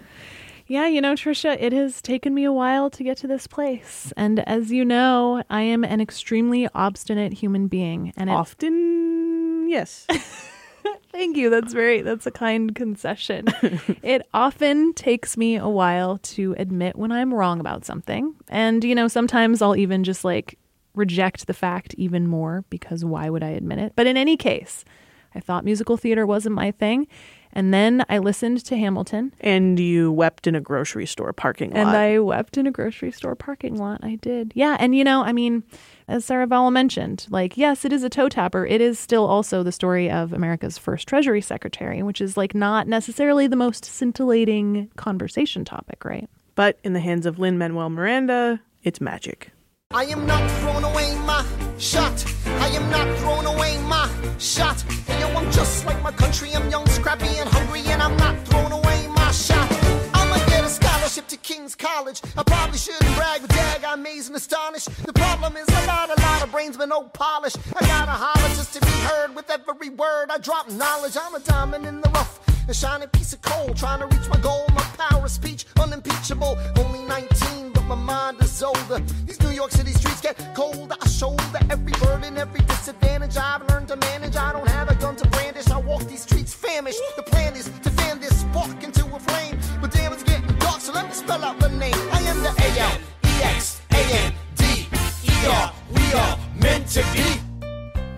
Yeah, 0.67 0.85
you 0.85 1.01
know, 1.01 1.15
Tricia, 1.15 1.57
it 1.59 1.73
has 1.73 2.03
taken 2.03 2.35
me 2.35 2.43
a 2.43 2.51
while 2.51 2.91
to 2.91 3.03
get 3.03 3.17
to 3.17 3.27
this 3.27 3.47
place. 3.47 4.13
And 4.15 4.47
as 4.47 4.71
you 4.71 4.85
know, 4.85 5.41
I 5.49 5.63
am 5.63 5.83
an 5.83 6.01
extremely 6.01 6.69
obstinate 6.75 7.33
human 7.33 7.65
being. 7.65 8.13
And 8.15 8.29
it, 8.29 8.33
Often, 8.33 9.69
yes. 9.69 10.05
thank 11.11 11.37
you. 11.37 11.49
That's 11.49 11.73
very, 11.73 12.01
that's 12.01 12.25
a 12.25 12.31
kind 12.31 12.73
concession. 12.73 13.45
it 14.03 14.27
often 14.33 14.93
takes 14.93 15.37
me 15.37 15.55
a 15.55 15.69
while 15.69 16.17
to 16.19 16.55
admit 16.57 16.95
when 16.95 17.11
I'm 17.11 17.33
wrong 17.33 17.59
about 17.59 17.85
something. 17.85 18.35
And, 18.47 18.83
you 18.83 18.95
know, 18.95 19.07
sometimes 19.07 19.61
I'll 19.61 19.75
even 19.75 20.03
just 20.03 20.23
like 20.23 20.57
reject 20.93 21.47
the 21.47 21.53
fact 21.53 21.93
even 21.95 22.27
more 22.27 22.65
because 22.69 23.05
why 23.05 23.29
would 23.29 23.43
I 23.43 23.49
admit 23.49 23.79
it? 23.79 23.93
But 23.95 24.07
in 24.07 24.17
any 24.17 24.37
case, 24.37 24.83
I 25.33 25.39
thought 25.39 25.65
musical 25.65 25.97
theater 25.97 26.25
wasn't 26.25 26.55
my 26.55 26.71
thing. 26.71 27.07
And 27.53 27.73
then 27.73 28.05
I 28.09 28.17
listened 28.19 28.63
to 28.65 28.77
Hamilton 28.77 29.33
and 29.41 29.79
you 29.79 30.11
wept 30.11 30.47
in 30.47 30.55
a 30.55 30.61
grocery 30.61 31.05
store 31.05 31.33
parking 31.33 31.71
lot. 31.71 31.79
And 31.79 31.89
I 31.89 32.19
wept 32.19 32.57
in 32.57 32.67
a 32.67 32.71
grocery 32.71 33.11
store 33.11 33.35
parking 33.35 33.77
lot. 33.77 33.99
I 34.03 34.15
did. 34.15 34.53
Yeah. 34.55 34.77
And, 34.79 34.95
you 34.95 35.03
know, 35.03 35.23
I 35.23 35.33
mean, 35.33 35.63
as 36.07 36.25
Sarah 36.25 36.47
Vowell 36.47 36.71
mentioned, 36.71 37.27
like, 37.29 37.57
yes, 37.57 37.85
it 37.85 37.91
is 37.93 38.03
a 38.03 38.09
toe 38.09 38.29
tapper. 38.29 38.65
It 38.65 38.81
is 38.81 38.99
still 38.99 39.25
also 39.25 39.63
the 39.63 39.71
story 39.71 40.09
of 40.09 40.33
America's 40.33 40.77
first 40.77 41.07
Treasury 41.07 41.41
Secretary, 41.41 42.01
which 42.03 42.21
is 42.21 42.37
like 42.37 42.55
not 42.55 42.87
necessarily 42.87 43.47
the 43.47 43.55
most 43.55 43.85
scintillating 43.85 44.89
conversation 44.95 45.65
topic, 45.65 46.03
right? 46.05 46.29
but 46.55 46.77
in 46.83 46.93
the 46.93 46.99
hands 46.99 47.25
of 47.25 47.39
Lin 47.39 47.57
Manuel 47.57 47.89
Miranda, 47.89 48.61
it's 48.83 49.01
magic. 49.01 49.51
I 49.91 50.05
am 50.05 50.25
not 50.25 50.49
throwing 50.59 50.83
away 50.83 51.15
my 51.25 51.45
shot. 51.79 52.23
I 52.45 52.67
am 52.67 52.89
not 52.91 53.17
throwing 53.19 53.45
away 53.45 53.77
my 53.87 54.09
shot. 54.37 54.83
Just 55.51 55.85
like 55.85 56.01
my 56.01 56.11
country. 56.11 56.53
I'm 56.55 56.69
young, 56.69 56.87
scrappy, 56.87 57.27
and 57.37 57.49
hungry, 57.49 57.81
and 57.87 58.01
I'm 58.01 58.15
not 58.17 58.35
throwing 58.47 58.71
away 58.71 59.07
my 59.07 59.31
shot. 59.31 59.69
I'ma 60.13 60.37
get 60.47 60.63
a 60.63 60.69
scholarship 60.69 61.27
to 61.27 61.37
King's 61.37 61.75
College. 61.75 62.21
I 62.37 62.43
probably 62.43 62.77
shouldn't 62.77 63.15
brag, 63.15 63.41
but 63.41 63.49
dag, 63.49 63.83
I'm 63.83 63.99
amazed 63.99 64.27
and 64.27 64.37
astonished. 64.37 64.89
The 65.05 65.13
problem 65.13 65.57
is 65.57 65.67
I 65.69 65.85
got 65.85 66.17
a 66.17 66.21
lot 66.21 66.43
of 66.43 66.51
brains, 66.51 66.77
but 66.77 66.87
no 66.87 67.03
polish. 67.03 67.55
I 67.75 67.81
gotta 67.85 68.11
holler 68.11 68.49
just 68.55 68.73
to 68.73 68.79
be 68.81 68.91
heard 69.09 69.35
with 69.35 69.49
every 69.49 69.89
word. 69.89 70.27
I 70.31 70.37
drop 70.37 70.71
knowledge. 70.71 71.17
I'm 71.19 71.35
a 71.35 71.39
diamond 71.39 71.85
in 71.85 72.01
the 72.01 72.09
rough. 72.09 72.50
A 72.67 72.73
shining 72.73 73.09
piece 73.09 73.33
of 73.33 73.41
coal, 73.41 73.73
trying 73.73 73.99
to 73.99 74.05
reach 74.05 74.29
my 74.29 74.39
goal. 74.39 74.65
My 74.73 74.83
power 74.97 75.25
of 75.25 75.31
speech, 75.31 75.65
unimpeachable. 75.79 76.57
Only 76.77 77.03
19, 77.03 77.71
but 77.73 77.83
my 77.83 77.95
mind 77.95 78.41
is 78.41 78.63
older. 78.63 78.99
These 79.25 79.41
New 79.41 79.49
York 79.49 79.71
City 79.71 79.91
streets 79.91 80.21
get 80.21 80.37
colder. 80.55 80.95
I 81.01 81.07
shoulder 81.07 81.59
every 81.69 81.93
burden, 81.93 82.37
every 82.37 82.61
disadvantage 82.61 83.35
I've 83.35 83.67
learned 83.69 83.87
to 83.89 83.97
manage. 83.97 84.35
I 84.35 84.53
don't 84.53 84.67
have 84.69 84.89
a 84.89 84.95
gun 84.95 85.15
to 85.17 85.27
brandish. 85.29 85.69
I 85.69 85.79
walk 85.79 86.03
these 86.03 86.21
streets 86.21 86.53
famished. 86.53 86.99
The 87.15 87.23
plan 87.23 87.55
is 87.55 87.65
to 87.83 87.89
fan 87.89 88.19
this 88.19 88.41
spark 88.41 88.83
into 88.83 89.05
a 89.13 89.19
flame. 89.19 89.59
But 89.81 89.91
damn, 89.91 90.13
it's 90.13 90.23
getting 90.23 90.55
dark, 90.59 90.81
so 90.81 90.93
let 90.93 91.07
me 91.07 91.13
spell 91.13 91.43
out 91.43 91.59
the 91.59 91.69
name. 91.69 91.95
I 92.11 92.21
am 92.21 92.41
the 92.43 92.49
A 92.49 92.79
L 92.79 92.97
E 93.25 93.43
X 93.43 93.81
A 93.91 94.01
N 94.25 94.33
D 94.55 94.87
E 95.25 95.47
R. 95.47 95.73
We 95.93 96.13
are 96.13 96.37
meant 96.61 96.87
to 96.89 97.03
be. 97.13 97.20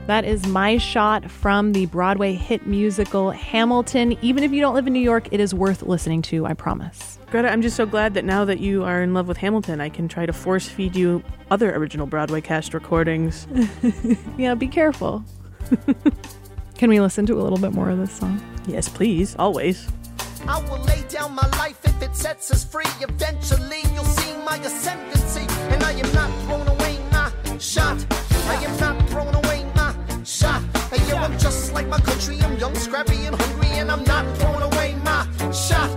That 0.06 0.26
is 0.26 0.46
my 0.48 0.78
shot 0.78 1.32
from 1.32 1.72
the 1.72 1.86
Broadway 1.86 2.34
hit 2.34 2.68
musical 2.68 3.32
Hamilton. 3.32 4.18
Even 4.22 4.44
if 4.44 4.52
you 4.52 4.60
don't 4.60 4.76
live 4.76 4.86
in 4.86 4.92
New 4.92 5.00
York, 5.00 5.30
it 5.32 5.39
is 5.39 5.54
worth 5.54 5.82
listening 5.84 6.22
to, 6.24 6.46
I 6.46 6.54
promise. 6.54 7.18
Greta, 7.32 7.50
I'm 7.50 7.62
just 7.62 7.78
so 7.78 7.86
glad 7.86 8.13
that 8.16 8.26
now 8.26 8.44
that 8.44 8.60
you 8.60 8.84
are 8.84 9.02
in 9.02 9.13
love 9.13 9.30
with 9.30 9.38
Hamilton, 9.38 9.80
I 9.80 9.88
can 9.88 10.10
try 10.10 10.26
to 10.26 10.34
force 10.34 10.68
feed 10.68 10.98
you 10.98 11.24
other 11.50 11.74
original 11.74 12.06
Broadway 12.06 12.42
cast 12.42 12.74
recordings. 12.74 13.48
Yeah, 14.38 14.56
be 14.56 14.68
careful. 14.68 15.24
Can 16.78 16.89
we 16.89 17.00
listen 17.00 17.26
to 17.28 17.39
a 17.39 17.42
little 17.42 17.60
bit 17.60 17.72
more 17.72 17.89
of 17.89 17.98
this 17.98 18.12
song? 18.12 18.42
yes, 18.68 18.89
please, 18.89 19.36
always. 19.38 19.88
I 20.48 20.60
will 20.70 20.80
lay 20.80 21.04
down 21.08 21.34
my 21.34 21.48
life 21.58 21.80
if 21.86 22.02
it 22.02 22.16
sets 22.16 22.52
us 22.52 22.66
free. 22.66 22.86
Eventually, 23.00 23.82
you'll 23.94 24.04
see 24.04 24.34
my 24.44 24.58
ascendancy. 24.58 25.46
And 25.74 25.84
I 25.84 25.92
am 25.94 26.13
not 26.13 26.30
throwing 26.46 26.68
away 26.68 27.00
my 27.12 27.32
shot. 27.58 28.06
I 28.12 28.56
am 28.66 28.80
not 28.80 29.03
just 31.43 31.73
like 31.73 31.88
my 31.88 31.99
country. 31.99 32.39
I'm 32.41 32.58
young, 32.58 32.73
scrappy, 32.75 33.25
and 33.25 33.36
hungry. 33.36 33.67
And 33.79 33.91
I'm 33.91 34.03
not 34.06 34.25
throwing 34.38 34.63
away 34.63 34.95
my 35.03 35.27
shot. 35.51 35.89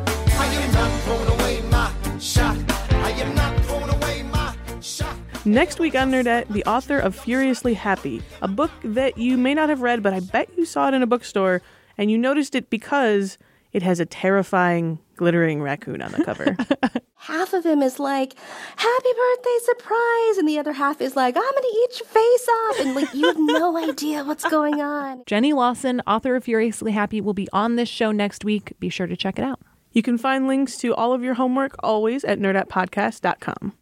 I 0.45 0.47
am 0.47 0.73
not 0.75 0.91
throwing 1.03 1.41
away 1.41 1.63
my 1.71 2.19
shot. 2.19 2.57
I 2.91 3.11
am 3.13 3.35
not 3.35 3.65
throwing 3.65 3.89
away 3.89 4.25
my 4.25 4.55
shot. 4.81 5.15
Next 5.45 5.79
week 5.79 5.95
on 5.95 6.11
Nerdette, 6.11 6.49
the 6.49 6.65
author 6.65 6.99
of 6.99 7.15
Furiously 7.15 7.75
Happy, 7.75 8.23
a 8.43 8.49
book 8.49 8.73
that 8.83 9.19
you 9.19 9.37
may 9.37 9.55
not 9.55 9.69
have 9.69 9.83
read, 9.83 10.03
but 10.03 10.13
I 10.13 10.19
bet 10.19 10.49
you 10.59 10.65
saw 10.65 10.89
it 10.89 10.95
in 10.95 11.03
a 11.03 11.07
bookstore 11.07 11.63
and 11.97 12.11
you 12.11 12.19
noticed 12.19 12.57
it 12.57 12.69
because 12.69 13.39
it 13.73 13.83
has 13.83 14.01
a 14.01 14.07
terrifying, 14.07 14.99
glittering 15.17 15.63
raccoon 15.63 16.03
on 16.03 16.13
the 16.13 16.25
cover. 16.25 16.57
half 17.17 17.53
of 17.53 17.65
him 17.67 17.83
is 17.83 17.99
like, 17.99 18.35
happy 18.77 19.09
birthday 19.17 19.59
surprise. 19.65 20.39
And 20.39 20.49
the 20.49 20.59
other 20.59 20.73
half 20.73 21.01
is 21.01 21.17
like, 21.17 21.37
I'm 21.37 21.43
going 21.43 21.55
to 21.63 21.79
eat 21.85 22.01
your 22.01 22.09
face 22.09 22.49
off. 22.49 22.81
And 22.81 22.95
like, 22.95 23.15
you 23.15 23.27
have 23.27 23.39
no 23.39 23.77
idea 23.89 24.25
what's 24.25 24.45
going 24.49 24.81
on. 24.81 25.23
Jenny 25.27 25.53
Lawson, 25.53 26.01
author 26.07 26.37
of 26.37 26.45
Furiously 26.45 26.93
Happy, 26.93 27.21
will 27.21 27.35
be 27.35 27.49
on 27.53 27.77
this 27.77 27.89
show 27.89 28.13
next 28.13 28.45
week. 28.45 28.73
Be 28.79 28.89
sure 28.89 29.07
to 29.07 29.17
check 29.17 29.39
it 29.39 29.45
out. 29.45 29.61
you 29.93 30.03
can 30.03 30.19
find 30.19 30.47
links 30.47 30.77
to 30.79 30.95
all 30.95 31.13
of 31.13 31.23
your 31.23 31.35
homework 31.35 31.75
always 31.83 32.23
at 32.25 32.39
nerdettepodcast.com. 32.39 33.73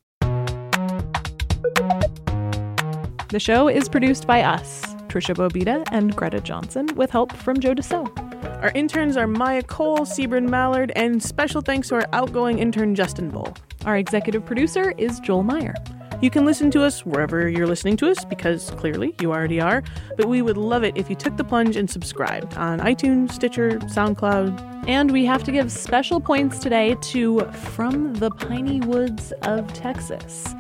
The 3.31 3.41
show 3.41 3.69
is 3.69 3.89
produced 3.89 4.27
by 4.29 4.43
us, 4.43 4.83
Tricia 5.09 5.35
Bobeda 5.35 5.83
and 5.91 6.15
Greta 6.15 6.39
Johnsen, 6.39 6.93
with 6.95 7.11
help 7.11 7.33
from 7.33 7.59
Joe 7.59 7.75
DeSo. 7.75 8.34
Our 8.63 8.71
interns 8.75 9.17
are 9.17 9.27
Maya 9.27 9.63
Cole, 9.63 9.99
Sebrin 10.01 10.49
Mallard, 10.49 10.93
and 10.97 11.23
special 11.23 11.61
thanks 11.61 11.89
to 11.89 11.97
our 11.97 12.07
outgoing 12.13 12.59
intern 12.59 12.95
Justin 12.95 13.29
Bull. 13.29 13.55
Our 13.85 13.99
executive 13.99 14.47
producer 14.47 14.95
is 14.97 15.21
Joel 15.21 15.43
Meyer. 15.43 15.75
You 16.23 16.31
can 16.31 16.47
listen 16.47 16.71
to 16.71 16.83
us 16.83 17.05
wherever 17.05 17.49
you're 17.49 17.67
listening 17.67 17.99
to 17.99 18.11
us 18.11 18.25
because 18.25 18.71
clearly 18.71 19.15
you 19.21 19.33
already 19.33 19.61
are, 19.61 19.83
but 20.17 20.27
we 20.27 20.41
would 20.41 20.57
love 20.57 20.83
it 20.83 20.97
if 20.97 21.11
you 21.11 21.17
took 21.17 21.37
the 21.37 21.45
plunge 21.45 21.77
and 21.77 21.91
subscribed 21.91 22.57
on 22.57 22.81
iTunes, 22.81 23.33
Stitcher, 23.33 23.73
SoundCloud. 23.81 24.89
And 24.89 25.11
we 25.11 25.27
have 25.27 25.45
to 25.45 25.53
give 25.53 25.71
special 25.71 26.21
points 26.21 26.59
today 26.59 26.97
to 27.01 27.41
From 27.51 28.15
the 28.15 28.31
Piney 28.31 28.81
Woods 28.81 29.33
of 29.43 29.71
Texas, 29.75 30.55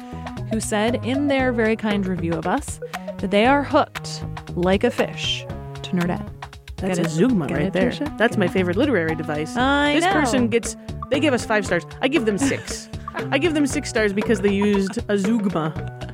who 0.50 0.60
said 0.60 1.02
in 1.04 1.28
their 1.28 1.52
very 1.52 1.76
kind 1.76 2.06
review 2.06 2.34
of 2.34 2.46
us 2.46 2.80
that 3.18 3.30
they 3.30 3.46
are 3.46 3.62
hooked 3.62 4.24
like 4.54 4.84
a 4.84 4.90
fish 4.90 5.46
to 5.82 5.90
Nerdette. 5.92 6.28
That's 6.76 6.98
Get 6.98 7.06
a 7.06 7.10
it? 7.10 7.30
Zeugma 7.30 7.50
right 7.50 7.62
it, 7.62 7.72
there. 7.72 7.90
Tricia? 7.90 8.18
That's 8.18 8.36
my 8.36 8.48
favorite 8.48 8.76
literary 8.76 9.14
device. 9.14 9.56
I 9.56 9.94
this 9.94 10.04
know. 10.04 10.12
person 10.12 10.48
gets, 10.48 10.76
they 11.10 11.20
give 11.20 11.34
us 11.34 11.44
five 11.46 11.64
stars. 11.64 11.84
I 12.02 12.08
give 12.08 12.26
them 12.26 12.38
six. 12.38 12.88
I 13.14 13.38
give 13.38 13.54
them 13.54 13.66
six 13.66 13.88
stars 13.88 14.12
because 14.12 14.40
they 14.40 14.52
used 14.52 14.98
a 14.98 15.16
Zeugma. 15.16 16.12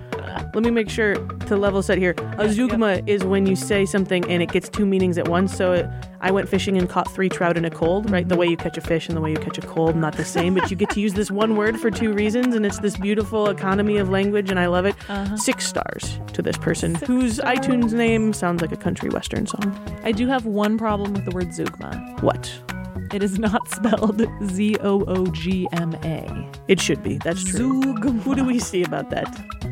Let 0.53 0.65
me 0.65 0.71
make 0.71 0.91
sure 0.91 1.15
to 1.15 1.57
level 1.57 1.83
set 1.83 1.99
here. 1.99 2.11
A 2.11 2.49
Zeugma 2.49 3.07
is 3.09 3.23
when 3.23 3.47
you 3.47 3.55
say 3.55 3.87
something 3.87 4.29
and 4.29 4.43
it 4.43 4.51
gets 4.51 4.69
two 4.69 4.85
meanings 4.85 5.17
at 5.17 5.29
once. 5.29 5.57
So 5.57 5.73
it, 5.73 5.89
I 6.21 6.31
went 6.31 6.49
fishing 6.49 6.77
and 6.77 6.89
caught 6.89 7.11
three 7.13 7.29
trout 7.29 7.57
in 7.57 7.65
a 7.65 7.71
cold, 7.71 8.11
right? 8.11 8.29
The 8.29 8.35
mm-hmm. 8.35 8.41
way 8.41 8.47
you 8.49 8.57
catch 8.57 8.77
a 8.77 8.81
fish 8.81 9.09
and 9.09 9.17
the 9.17 9.21
way 9.21 9.31
you 9.31 9.37
catch 9.37 9.59
a 9.59 9.63
cold, 9.63 9.95
not 9.95 10.17
the 10.17 10.25
same, 10.25 10.55
but 10.55 10.71
you 10.71 10.77
get 10.77 10.91
to 10.91 11.01
use 11.01 11.15
this 11.15 11.31
one 11.31 11.57
word 11.57 11.79
for 11.79 11.91
two 11.91 12.13
reasons, 12.13 12.55
and 12.55 12.67
it's 12.67 12.81
this 12.81 12.97
beautiful 12.97 13.49
economy 13.49 13.97
of 13.97 14.11
language, 14.11 14.51
and 14.51 14.59
I 14.59 14.67
love 14.67 14.87
it. 14.87 14.97
Uh-huh. 15.09 15.37
Six 15.37 15.67
stars 15.67 16.19
to 16.33 16.43
this 16.43 16.59
person 16.59 16.97
whose 16.97 17.39
iTunes 17.39 17.93
name 17.93 18.33
sounds 18.33 18.61
like 18.61 18.73
a 18.73 18.77
country 18.77 19.09
western 19.09 19.47
song. 19.47 19.79
I 20.03 20.13
do 20.13 20.27
have 20.27 20.47
one 20.47 20.79
problem 20.79 21.13
with 21.13 21.25
the 21.25 21.31
word 21.31 21.49
Zeugma. 21.49 22.21
What? 22.23 22.53
It 23.13 23.23
is 23.23 23.39
not 23.39 23.69
spelled 23.75 24.23
Z 24.47 24.77
O 24.81 25.05
O 25.07 25.27
G 25.27 25.69
M 25.73 25.95
A. 26.05 26.51
It 26.69 26.81
should 26.81 27.03
be. 27.03 27.19
That's 27.19 27.45
true. 27.45 27.81
Who 27.81 28.35
do 28.35 28.45
we 28.45 28.59
see 28.59 28.83
about 28.83 29.11
that? 29.11 29.70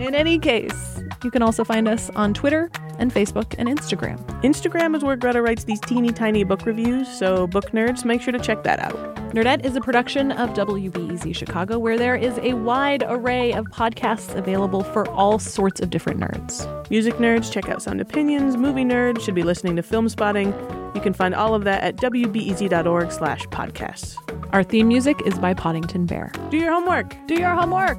In 0.00 0.14
any 0.14 0.38
case, 0.38 1.02
you 1.22 1.30
can 1.30 1.42
also 1.42 1.62
find 1.62 1.86
us 1.86 2.08
on 2.16 2.32
Twitter 2.32 2.70
and 2.98 3.12
Facebook 3.12 3.54
and 3.58 3.68
Instagram. 3.68 4.18
Instagram 4.42 4.96
is 4.96 5.04
where 5.04 5.14
Greta 5.14 5.42
writes 5.42 5.64
these 5.64 5.78
teeny 5.78 6.10
tiny 6.10 6.42
book 6.42 6.64
reviews, 6.64 7.06
so 7.06 7.46
book 7.46 7.72
nerds, 7.72 8.06
make 8.06 8.22
sure 8.22 8.32
to 8.32 8.38
check 8.38 8.62
that 8.64 8.78
out. 8.80 8.94
Nerdette 9.34 9.62
is 9.62 9.76
a 9.76 9.80
production 9.82 10.32
of 10.32 10.50
WBEZ 10.50 11.36
Chicago, 11.36 11.78
where 11.78 11.98
there 11.98 12.16
is 12.16 12.38
a 12.38 12.54
wide 12.54 13.04
array 13.08 13.52
of 13.52 13.66
podcasts 13.66 14.34
available 14.34 14.82
for 14.82 15.06
all 15.10 15.38
sorts 15.38 15.82
of 15.82 15.90
different 15.90 16.18
nerds. 16.18 16.66
Music 16.88 17.14
nerds, 17.16 17.52
check 17.52 17.68
out 17.68 17.82
Sound 17.82 18.00
Opinions. 18.00 18.56
Movie 18.56 18.84
nerds 18.84 19.20
should 19.20 19.34
be 19.34 19.42
listening 19.42 19.76
to 19.76 19.82
Filmspotting. 19.82 20.94
You 20.94 21.02
can 21.02 21.12
find 21.12 21.34
all 21.34 21.54
of 21.54 21.64
that 21.64 21.82
at 21.82 21.96
wbez.org 21.96 23.12
slash 23.12 23.44
podcasts. 23.48 24.16
Our 24.54 24.64
theme 24.64 24.88
music 24.88 25.20
is 25.26 25.38
by 25.38 25.52
Poddington 25.52 26.06
Bear. 26.06 26.32
Do 26.50 26.56
your 26.56 26.72
homework. 26.72 27.14
Do 27.26 27.34
your 27.34 27.54
homework. 27.54 27.98